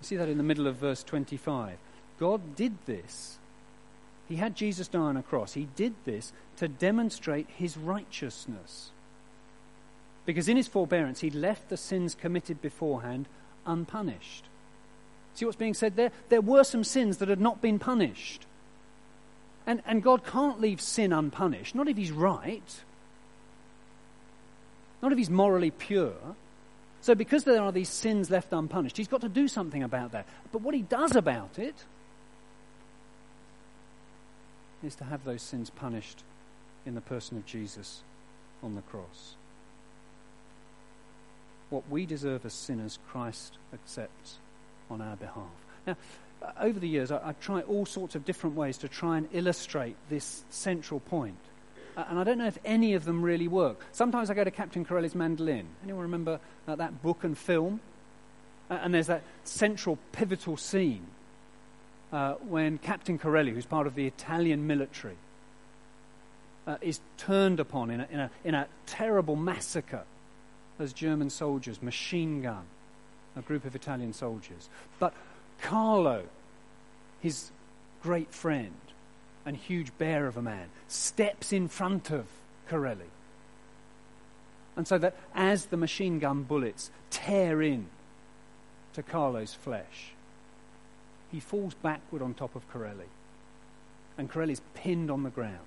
You 0.00 0.06
see 0.06 0.16
that 0.16 0.28
in 0.28 0.36
the 0.36 0.42
middle 0.42 0.66
of 0.66 0.76
verse 0.76 1.02
25. 1.02 1.78
God 2.18 2.54
did 2.54 2.74
this. 2.86 3.38
He 4.28 4.36
had 4.36 4.56
Jesus 4.56 4.88
die 4.88 4.98
on 4.98 5.16
a 5.16 5.22
cross. 5.22 5.54
He 5.54 5.68
did 5.76 5.94
this 6.04 6.32
to 6.56 6.68
demonstrate 6.68 7.48
his 7.56 7.76
righteousness. 7.76 8.90
Because 10.26 10.48
in 10.48 10.56
his 10.56 10.68
forbearance, 10.68 11.20
he 11.20 11.30
left 11.30 11.68
the 11.68 11.76
sins 11.76 12.14
committed 12.14 12.60
beforehand 12.60 13.28
unpunished. 13.64 14.44
See 15.34 15.44
what's 15.44 15.56
being 15.56 15.74
said 15.74 15.96
there? 15.96 16.12
There 16.28 16.40
were 16.40 16.64
some 16.64 16.84
sins 16.84 17.18
that 17.18 17.28
had 17.28 17.40
not 17.40 17.62
been 17.62 17.78
punished. 17.78 18.46
And, 19.66 19.82
and 19.86 20.02
God 20.02 20.24
can't 20.24 20.60
leave 20.60 20.80
sin 20.80 21.12
unpunished, 21.12 21.74
not 21.74 21.88
if 21.88 21.96
he's 21.96 22.12
right, 22.12 22.82
not 25.02 25.12
if 25.12 25.18
he's 25.18 25.30
morally 25.30 25.72
pure. 25.72 26.14
So, 27.00 27.14
because 27.14 27.44
there 27.44 27.62
are 27.62 27.72
these 27.72 27.88
sins 27.88 28.30
left 28.30 28.52
unpunished, 28.52 28.96
he's 28.96 29.08
got 29.08 29.20
to 29.20 29.28
do 29.28 29.48
something 29.48 29.82
about 29.82 30.12
that. 30.12 30.26
But 30.52 30.62
what 30.62 30.74
he 30.74 30.82
does 30.82 31.14
about 31.16 31.58
it 31.58 31.74
is 34.84 34.94
to 34.96 35.04
have 35.04 35.24
those 35.24 35.42
sins 35.42 35.70
punished 35.70 36.22
in 36.84 36.94
the 36.94 37.00
person 37.00 37.36
of 37.36 37.46
Jesus 37.46 38.02
on 38.62 38.74
the 38.74 38.82
cross. 38.82 39.34
What 41.70 41.88
we 41.90 42.06
deserve 42.06 42.46
as 42.46 42.54
sinners, 42.54 42.98
Christ 43.08 43.58
accepts 43.74 44.38
on 44.88 45.00
our 45.00 45.16
behalf. 45.16 45.50
Now, 45.86 45.96
over 46.60 46.78
the 46.78 46.88
years, 46.88 47.10
I, 47.10 47.24
have 47.26 47.40
tried 47.40 47.64
all 47.64 47.86
sorts 47.86 48.14
of 48.14 48.24
different 48.24 48.56
ways 48.56 48.78
to 48.78 48.88
try 48.88 49.18
and 49.18 49.28
illustrate 49.32 49.96
this 50.08 50.44
central 50.50 51.00
point. 51.00 51.38
Uh, 51.96 52.04
and 52.08 52.18
I 52.18 52.24
don't 52.24 52.38
know 52.38 52.46
if 52.46 52.58
any 52.64 52.94
of 52.94 53.04
them 53.04 53.22
really 53.22 53.48
work. 53.48 53.80
Sometimes 53.92 54.30
I 54.30 54.34
go 54.34 54.44
to 54.44 54.50
Captain 54.50 54.84
Corelli's 54.84 55.14
Mandolin. 55.14 55.66
Anyone 55.82 56.02
remember 56.02 56.40
uh, 56.68 56.76
that 56.76 57.02
book 57.02 57.24
and 57.24 57.36
film? 57.36 57.80
Uh, 58.70 58.78
and 58.82 58.92
there's 58.92 59.06
that 59.06 59.22
central 59.44 59.98
pivotal 60.12 60.56
scene 60.56 61.06
uh, 62.12 62.34
when 62.34 62.78
Captain 62.78 63.18
Corelli, 63.18 63.52
who's 63.52 63.66
part 63.66 63.86
of 63.86 63.94
the 63.94 64.06
Italian 64.06 64.66
military, 64.66 65.16
uh, 66.66 66.76
is 66.80 67.00
turned 67.16 67.60
upon 67.60 67.90
in 67.90 68.00
a, 68.00 68.08
in, 68.10 68.20
a, 68.20 68.30
in 68.44 68.54
a 68.54 68.66
terrible 68.86 69.36
massacre 69.36 70.04
as 70.78 70.92
German 70.92 71.30
soldiers, 71.30 71.80
machine 71.80 72.42
gun 72.42 72.64
a 73.36 73.42
group 73.42 73.64
of 73.64 73.76
Italian 73.76 74.12
soldiers. 74.12 74.68
But 74.98 75.14
Carlo, 75.60 76.24
his 77.20 77.50
great 78.02 78.32
friend 78.32 78.74
and 79.44 79.56
huge 79.56 79.96
bear 79.98 80.26
of 80.26 80.36
a 80.36 80.42
man, 80.42 80.68
steps 80.88 81.52
in 81.52 81.68
front 81.68 82.10
of 82.10 82.26
Corelli. 82.68 83.10
And 84.76 84.86
so 84.86 84.98
that 84.98 85.16
as 85.34 85.66
the 85.66 85.76
machine 85.76 86.18
gun 86.18 86.42
bullets 86.42 86.90
tear 87.10 87.62
in 87.62 87.86
to 88.92 89.02
Carlo's 89.02 89.54
flesh, 89.54 90.12
he 91.32 91.40
falls 91.40 91.74
backward 91.74 92.22
on 92.22 92.34
top 92.34 92.54
of 92.54 92.68
Corelli. 92.70 93.06
And 94.18 94.30
Corelli's 94.30 94.62
pinned 94.74 95.10
on 95.10 95.22
the 95.22 95.30
ground, 95.30 95.58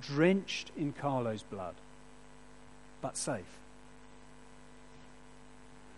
drenched 0.00 0.70
in 0.76 0.92
Carlo's 0.92 1.42
blood, 1.42 1.74
but 3.00 3.16
safe. 3.16 3.58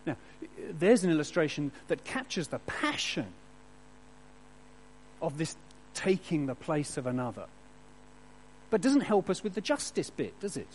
Now, 0.07 0.17
there's 0.71 1.05
an 1.05 1.11
illustration 1.11 1.73
that 1.89 2.05
captures 2.05 2.49
the 2.49 2.59
passion 2.61 3.27
of 5.21 5.39
this 5.39 5.57
taking 5.95 6.47
the 6.47 6.55
place 6.55 6.97
of 6.97 7.07
another. 7.07 7.47
But 8.71 8.81
doesn't 8.81 9.03
help 9.03 9.29
us 9.29 9.43
with 9.43 9.55
the 9.55 9.61
justice 9.61 10.11
bit, 10.11 10.39
does 10.41 10.57
it? 10.57 10.69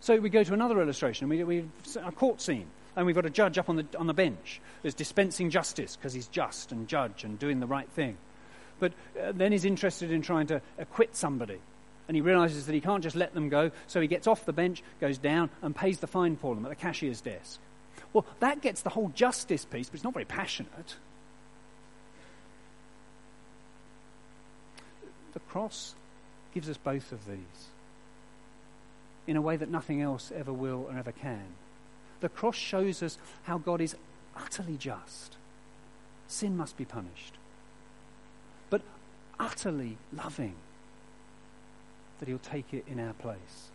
So 0.00 0.18
we 0.18 0.30
go 0.30 0.42
to 0.42 0.54
another 0.54 0.80
illustration. 0.80 1.28
We, 1.28 1.44
we 1.44 1.64
a 2.02 2.10
court 2.10 2.40
scene, 2.40 2.66
and 2.96 3.06
we've 3.06 3.14
got 3.14 3.26
a 3.26 3.30
judge 3.30 3.58
up 3.58 3.68
on 3.68 3.76
the, 3.76 3.86
on 3.96 4.06
the 4.06 4.14
bench 4.14 4.60
who's 4.82 4.94
dispensing 4.94 5.50
justice 5.50 5.94
because 5.94 6.12
he's 6.12 6.26
just 6.26 6.72
and 6.72 6.88
judge 6.88 7.22
and 7.22 7.38
doing 7.38 7.60
the 7.60 7.66
right 7.66 7.88
thing. 7.90 8.16
But 8.80 8.94
uh, 9.20 9.30
then 9.32 9.52
he's 9.52 9.64
interested 9.64 10.10
in 10.10 10.22
trying 10.22 10.48
to 10.48 10.60
acquit 10.78 11.14
somebody 11.14 11.60
and 12.12 12.16
he 12.18 12.20
realizes 12.20 12.66
that 12.66 12.74
he 12.74 12.80
can't 12.82 13.02
just 13.02 13.16
let 13.16 13.32
them 13.32 13.48
go, 13.48 13.70
so 13.86 13.98
he 13.98 14.06
gets 14.06 14.26
off 14.26 14.44
the 14.44 14.52
bench, 14.52 14.82
goes 15.00 15.16
down, 15.16 15.48
and 15.62 15.74
pays 15.74 15.98
the 15.98 16.06
fine 16.06 16.36
for 16.36 16.54
them 16.54 16.62
at 16.66 16.68
the 16.68 16.76
cashier's 16.76 17.22
desk. 17.22 17.58
Well, 18.12 18.26
that 18.40 18.60
gets 18.60 18.82
the 18.82 18.90
whole 18.90 19.08
justice 19.14 19.64
piece, 19.64 19.88
but 19.88 19.94
it's 19.94 20.04
not 20.04 20.12
very 20.12 20.26
passionate. 20.26 20.96
The 25.32 25.40
cross 25.40 25.94
gives 26.52 26.68
us 26.68 26.76
both 26.76 27.12
of 27.12 27.26
these 27.26 27.38
in 29.26 29.38
a 29.38 29.40
way 29.40 29.56
that 29.56 29.70
nothing 29.70 30.02
else 30.02 30.30
ever 30.36 30.52
will 30.52 30.90
or 30.90 30.98
ever 30.98 31.12
can. 31.12 31.46
The 32.20 32.28
cross 32.28 32.56
shows 32.56 33.02
us 33.02 33.16
how 33.44 33.56
God 33.56 33.80
is 33.80 33.96
utterly 34.36 34.76
just. 34.76 35.38
Sin 36.28 36.58
must 36.58 36.76
be 36.76 36.84
punished, 36.84 37.36
but 38.68 38.82
utterly 39.40 39.96
loving 40.12 40.56
that 42.22 42.28
He'll 42.28 42.38
take 42.38 42.72
it 42.72 42.84
in 42.86 43.00
our 43.00 43.14
place. 43.14 43.72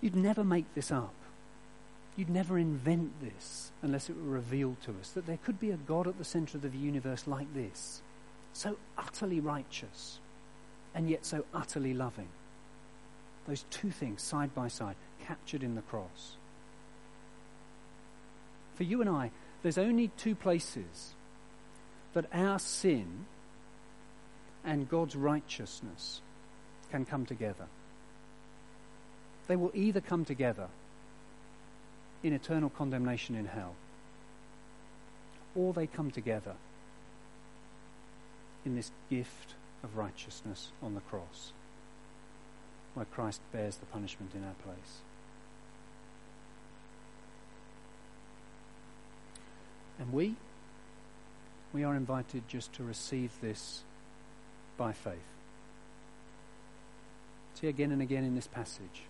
You'd 0.00 0.16
never 0.16 0.42
make 0.42 0.74
this 0.74 0.90
up. 0.90 1.14
You'd 2.16 2.28
never 2.28 2.58
invent 2.58 3.12
this 3.22 3.70
unless 3.80 4.10
it 4.10 4.16
were 4.16 4.28
revealed 4.28 4.82
to 4.82 4.90
us 5.00 5.10
that 5.10 5.24
there 5.24 5.38
could 5.44 5.60
be 5.60 5.70
a 5.70 5.76
God 5.76 6.08
at 6.08 6.18
the 6.18 6.24
center 6.24 6.56
of 6.56 6.62
the 6.62 6.76
universe 6.76 7.28
like 7.28 7.54
this, 7.54 8.02
so 8.52 8.76
utterly 8.96 9.38
righteous 9.38 10.18
and 10.96 11.08
yet 11.08 11.24
so 11.24 11.44
utterly 11.54 11.94
loving. 11.94 12.26
Those 13.46 13.66
two 13.70 13.92
things 13.92 14.20
side 14.20 14.52
by 14.52 14.66
side, 14.66 14.96
captured 15.24 15.62
in 15.62 15.76
the 15.76 15.82
cross. 15.82 16.32
For 18.74 18.82
you 18.82 19.00
and 19.00 19.08
I, 19.08 19.30
there's 19.62 19.78
only 19.78 20.08
two 20.16 20.34
places 20.34 21.14
that 22.14 22.26
our 22.32 22.58
sin 22.58 23.26
and 24.68 24.86
God's 24.86 25.16
righteousness 25.16 26.20
can 26.90 27.06
come 27.06 27.24
together. 27.24 27.64
They 29.46 29.56
will 29.56 29.70
either 29.72 30.02
come 30.02 30.26
together 30.26 30.68
in 32.22 32.34
eternal 32.34 32.68
condemnation 32.68 33.34
in 33.34 33.46
hell, 33.46 33.74
or 35.56 35.72
they 35.72 35.86
come 35.86 36.10
together 36.10 36.52
in 38.66 38.76
this 38.76 38.90
gift 39.08 39.54
of 39.82 39.96
righteousness 39.96 40.68
on 40.82 40.94
the 40.94 41.00
cross, 41.00 41.52
where 42.92 43.06
Christ 43.06 43.40
bears 43.52 43.76
the 43.76 43.86
punishment 43.86 44.32
in 44.34 44.44
our 44.44 44.54
place. 44.64 44.98
And 49.98 50.12
we, 50.12 50.36
we 51.72 51.84
are 51.84 51.94
invited 51.94 52.42
just 52.48 52.74
to 52.74 52.84
receive 52.84 53.32
this 53.40 53.82
by 54.78 54.92
faith. 54.92 55.18
See 57.54 57.66
again 57.66 57.92
and 57.92 58.00
again 58.00 58.24
in 58.24 58.34
this 58.34 58.46
passage. 58.46 59.02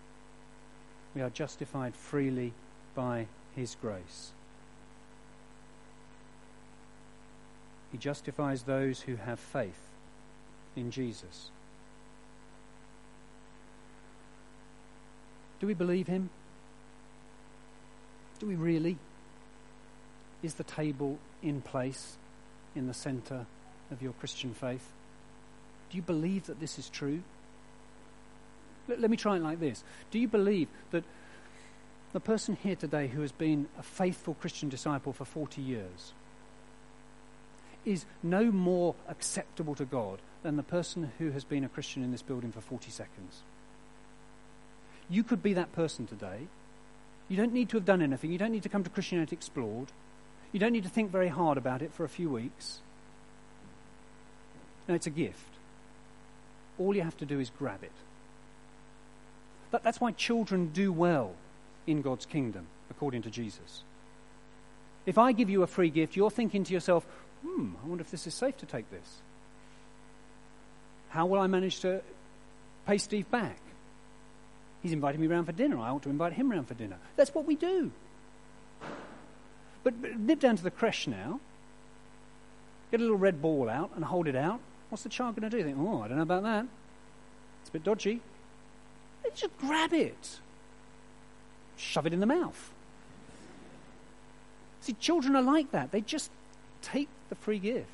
We 1.15 1.21
are 1.21 1.29
justified 1.29 1.95
freely 1.95 2.51
by 2.95 3.27
his 3.55 3.75
grace. 3.81 4.31
He 7.91 7.97
justifies 7.97 8.63
those 8.63 9.01
who 9.01 9.15
have 9.15 9.39
faith 9.39 9.79
in 10.75 10.91
Jesus. 10.91 11.51
Do 15.59 15.67
we 15.67 15.73
believe 15.73 16.07
him? 16.07 16.29
Do 18.39 18.47
we 18.47 18.55
really? 18.55 18.97
Is 20.41 20.53
the 20.53 20.63
table 20.63 21.17
in 21.43 21.61
place 21.61 22.17
in 22.75 22.87
the 22.87 22.93
centre 22.93 23.45
of 23.91 24.01
your 24.01 24.13
Christian 24.13 24.53
faith? 24.53 24.93
Do 25.89 25.97
you 25.97 26.03
believe 26.03 26.45
that 26.47 26.59
this 26.59 26.77
is 26.77 26.89
true? 26.89 27.21
Let, 28.87 28.99
let 28.99 29.09
me 29.09 29.17
try 29.17 29.37
it 29.37 29.41
like 29.41 29.59
this. 29.59 29.83
Do 30.11 30.19
you 30.19 30.27
believe 30.27 30.67
that 30.91 31.03
the 32.13 32.19
person 32.19 32.57
here 32.61 32.75
today 32.75 33.07
who 33.07 33.21
has 33.21 33.31
been 33.31 33.67
a 33.77 33.83
faithful 33.83 34.33
Christian 34.35 34.69
disciple 34.69 35.13
for 35.13 35.25
40 35.25 35.61
years 35.61 36.13
is 37.85 38.05
no 38.23 38.51
more 38.51 38.95
acceptable 39.07 39.75
to 39.75 39.85
God 39.85 40.19
than 40.43 40.57
the 40.57 40.63
person 40.63 41.11
who 41.17 41.31
has 41.31 41.43
been 41.43 41.63
a 41.63 41.69
Christian 41.69 42.03
in 42.03 42.11
this 42.11 42.21
building 42.21 42.51
for 42.51 42.61
40 42.61 42.89
seconds? 42.91 43.41
You 45.09 45.23
could 45.23 45.41
be 45.41 45.53
that 45.53 45.71
person 45.73 46.07
today. 46.07 46.47
You 47.29 47.37
don't 47.37 47.53
need 47.53 47.69
to 47.69 47.77
have 47.77 47.85
done 47.85 48.01
anything. 48.01 48.31
You 48.31 48.37
don't 48.37 48.51
need 48.51 48.63
to 48.63 48.69
come 48.69 48.83
to 48.83 48.89
Christianity 48.89 49.35
Explored. 49.35 49.91
You 50.51 50.59
don't 50.59 50.73
need 50.73 50.83
to 50.83 50.89
think 50.89 51.11
very 51.11 51.27
hard 51.27 51.57
about 51.57 51.81
it 51.81 51.93
for 51.93 52.03
a 52.03 52.09
few 52.09 52.29
weeks. 52.29 52.79
No, 54.87 54.95
it's 54.95 55.05
a 55.05 55.11
gift. 55.11 55.58
All 56.79 56.95
you 56.95 57.01
have 57.01 57.17
to 57.17 57.25
do 57.25 57.39
is 57.39 57.49
grab 57.49 57.83
it. 57.83 57.91
That, 59.71 59.83
that's 59.83 59.99
why 59.99 60.11
children 60.11 60.69
do 60.69 60.91
well 60.91 61.33
in 61.85 62.01
God's 62.01 62.25
kingdom, 62.25 62.67
according 62.89 63.23
to 63.23 63.29
Jesus. 63.29 63.83
If 65.05 65.17
I 65.17 65.31
give 65.31 65.49
you 65.49 65.63
a 65.63 65.67
free 65.67 65.89
gift, 65.89 66.15
you're 66.15 66.31
thinking 66.31 66.63
to 66.63 66.73
yourself, 66.73 67.05
hmm, 67.43 67.71
I 67.83 67.87
wonder 67.87 68.01
if 68.01 68.11
this 68.11 68.27
is 68.27 68.33
safe 68.33 68.57
to 68.57 68.65
take 68.65 68.89
this. 68.89 69.21
How 71.09 71.25
will 71.25 71.39
I 71.39 71.47
manage 71.47 71.79
to 71.81 72.01
pay 72.85 72.97
Steve 72.97 73.29
back? 73.31 73.59
He's 74.81 74.93
invited 74.93 75.19
me 75.19 75.27
round 75.27 75.45
for 75.45 75.51
dinner. 75.51 75.79
I 75.79 75.89
ought 75.89 76.03
to 76.03 76.09
invite 76.09 76.33
him 76.33 76.51
round 76.51 76.67
for 76.67 76.73
dinner. 76.73 76.97
That's 77.15 77.33
what 77.33 77.45
we 77.45 77.55
do. 77.55 77.91
But, 79.83 80.01
but 80.01 80.17
nip 80.17 80.39
down 80.39 80.55
to 80.55 80.63
the 80.63 80.71
creche 80.71 81.07
now. 81.07 81.39
Get 82.91 82.99
a 82.99 83.03
little 83.03 83.17
red 83.17 83.41
ball 83.41 83.69
out 83.69 83.91
and 83.95 84.03
hold 84.05 84.27
it 84.27 84.35
out. 84.35 84.61
What's 84.89 85.03
the 85.03 85.09
child 85.09 85.35
going 85.35 85.49
to 85.49 85.57
do? 85.57 85.63
Think, 85.63 85.77
oh, 85.79 86.01
I 86.01 86.07
don't 86.07 86.17
know 86.17 86.23
about 86.23 86.43
that. 86.43 86.65
It's 87.61 87.69
a 87.69 87.73
bit 87.73 87.83
dodgy. 87.83 88.21
They 89.23 89.29
just 89.35 89.55
grab 89.57 89.93
it, 89.93 90.39
shove 91.77 92.05
it 92.05 92.13
in 92.13 92.19
the 92.19 92.25
mouth. 92.25 92.71
See, 94.81 94.93
children 94.93 95.35
are 95.35 95.41
like 95.41 95.71
that. 95.71 95.91
They 95.91 96.01
just 96.01 96.31
take 96.81 97.09
the 97.29 97.35
free 97.35 97.59
gift. 97.59 97.87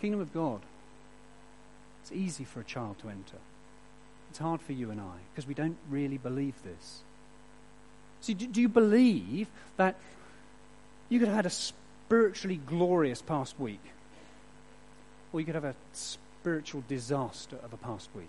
Kingdom 0.00 0.20
of 0.20 0.32
God. 0.32 0.60
It's 2.02 2.12
easy 2.12 2.44
for 2.44 2.60
a 2.60 2.64
child 2.64 2.98
to 3.00 3.08
enter. 3.08 3.38
It's 4.28 4.38
hard 4.38 4.60
for 4.60 4.72
you 4.72 4.90
and 4.90 5.00
I 5.00 5.14
because 5.32 5.48
we 5.48 5.54
don't 5.54 5.78
really 5.88 6.18
believe 6.18 6.54
this. 6.62 7.02
See, 8.20 8.34
do, 8.34 8.46
do 8.46 8.60
you 8.60 8.68
believe 8.68 9.48
that 9.76 9.96
you 11.08 11.18
could 11.18 11.28
have 11.28 11.36
had 11.36 11.46
a 11.46 11.50
spiritually 12.14 12.60
glorious 12.64 13.20
past 13.20 13.58
week? 13.58 13.80
Or 15.32 15.40
you 15.40 15.46
could 15.46 15.56
have 15.56 15.64
a 15.64 15.74
spiritual 15.92 16.84
disaster 16.86 17.56
of 17.64 17.72
a 17.72 17.76
past 17.76 18.08
week? 18.14 18.28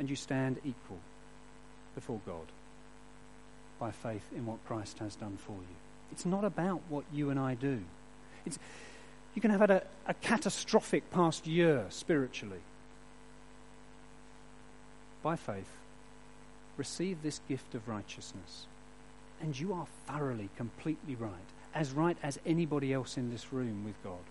And 0.00 0.10
you 0.10 0.16
stand 0.16 0.56
equal 0.64 0.98
before 1.94 2.18
God 2.26 2.46
by 3.78 3.92
faith 3.92 4.28
in 4.34 4.44
what 4.44 4.64
Christ 4.66 4.98
has 4.98 5.14
done 5.14 5.38
for 5.46 5.52
you. 5.52 5.76
It's 6.10 6.26
not 6.26 6.44
about 6.44 6.80
what 6.88 7.04
you 7.12 7.30
and 7.30 7.38
I 7.38 7.54
do. 7.54 7.82
It's, 8.44 8.58
you 9.36 9.40
can 9.40 9.52
have 9.52 9.60
had 9.60 9.70
a, 9.70 9.82
a 10.08 10.14
catastrophic 10.14 11.12
past 11.12 11.46
year 11.46 11.86
spiritually. 11.90 12.60
By 15.22 15.36
faith, 15.36 15.70
receive 16.76 17.22
this 17.22 17.40
gift 17.48 17.76
of 17.76 17.86
righteousness. 17.86 18.66
And 19.42 19.58
you 19.58 19.74
are 19.74 19.86
thoroughly, 20.06 20.48
completely 20.56 21.16
right, 21.16 21.32
as 21.74 21.92
right 21.92 22.16
as 22.22 22.38
anybody 22.46 22.92
else 22.92 23.18
in 23.18 23.30
this 23.30 23.52
room 23.52 23.84
with 23.84 24.02
God. 24.02 24.22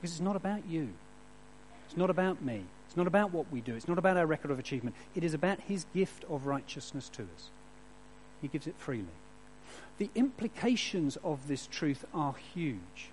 Because 0.00 0.12
it's 0.12 0.20
not 0.20 0.36
about 0.36 0.66
you. 0.66 0.88
It's 1.86 1.96
not 1.96 2.10
about 2.10 2.42
me. 2.42 2.64
It's 2.86 2.96
not 2.96 3.06
about 3.06 3.32
what 3.32 3.52
we 3.52 3.60
do. 3.60 3.74
It's 3.74 3.86
not 3.86 3.98
about 3.98 4.16
our 4.16 4.26
record 4.26 4.50
of 4.50 4.58
achievement. 4.58 4.96
It 5.14 5.22
is 5.22 5.34
about 5.34 5.60
His 5.60 5.84
gift 5.94 6.24
of 6.30 6.46
righteousness 6.46 7.10
to 7.10 7.22
us. 7.22 7.50
He 8.40 8.48
gives 8.48 8.66
it 8.66 8.74
freely. 8.78 9.06
The 9.98 10.10
implications 10.14 11.18
of 11.22 11.48
this 11.48 11.66
truth 11.66 12.06
are 12.14 12.34
huge. 12.54 13.10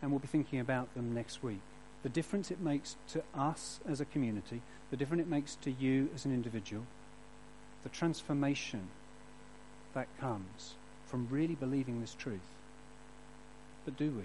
And 0.00 0.10
we'll 0.10 0.20
be 0.20 0.28
thinking 0.28 0.60
about 0.60 0.94
them 0.94 1.14
next 1.14 1.42
week. 1.42 1.60
The 2.02 2.08
difference 2.08 2.50
it 2.50 2.60
makes 2.60 2.96
to 3.12 3.22
us 3.34 3.80
as 3.86 4.00
a 4.00 4.06
community, 4.06 4.62
the 4.90 4.96
difference 4.96 5.20
it 5.20 5.28
makes 5.28 5.56
to 5.56 5.70
you 5.70 6.08
as 6.14 6.24
an 6.24 6.32
individual, 6.32 6.84
the 7.82 7.88
transformation 7.88 8.88
that 9.94 10.06
comes 10.18 10.74
from 11.06 11.26
really 11.30 11.54
believing 11.54 12.00
this 12.00 12.14
truth. 12.14 12.40
But 13.84 13.96
do 13.96 14.10
we? 14.10 14.24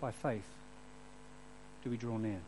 By 0.00 0.12
faith, 0.12 0.48
do 1.82 1.90
we 1.90 1.96
draw 1.96 2.16
near? 2.16 2.40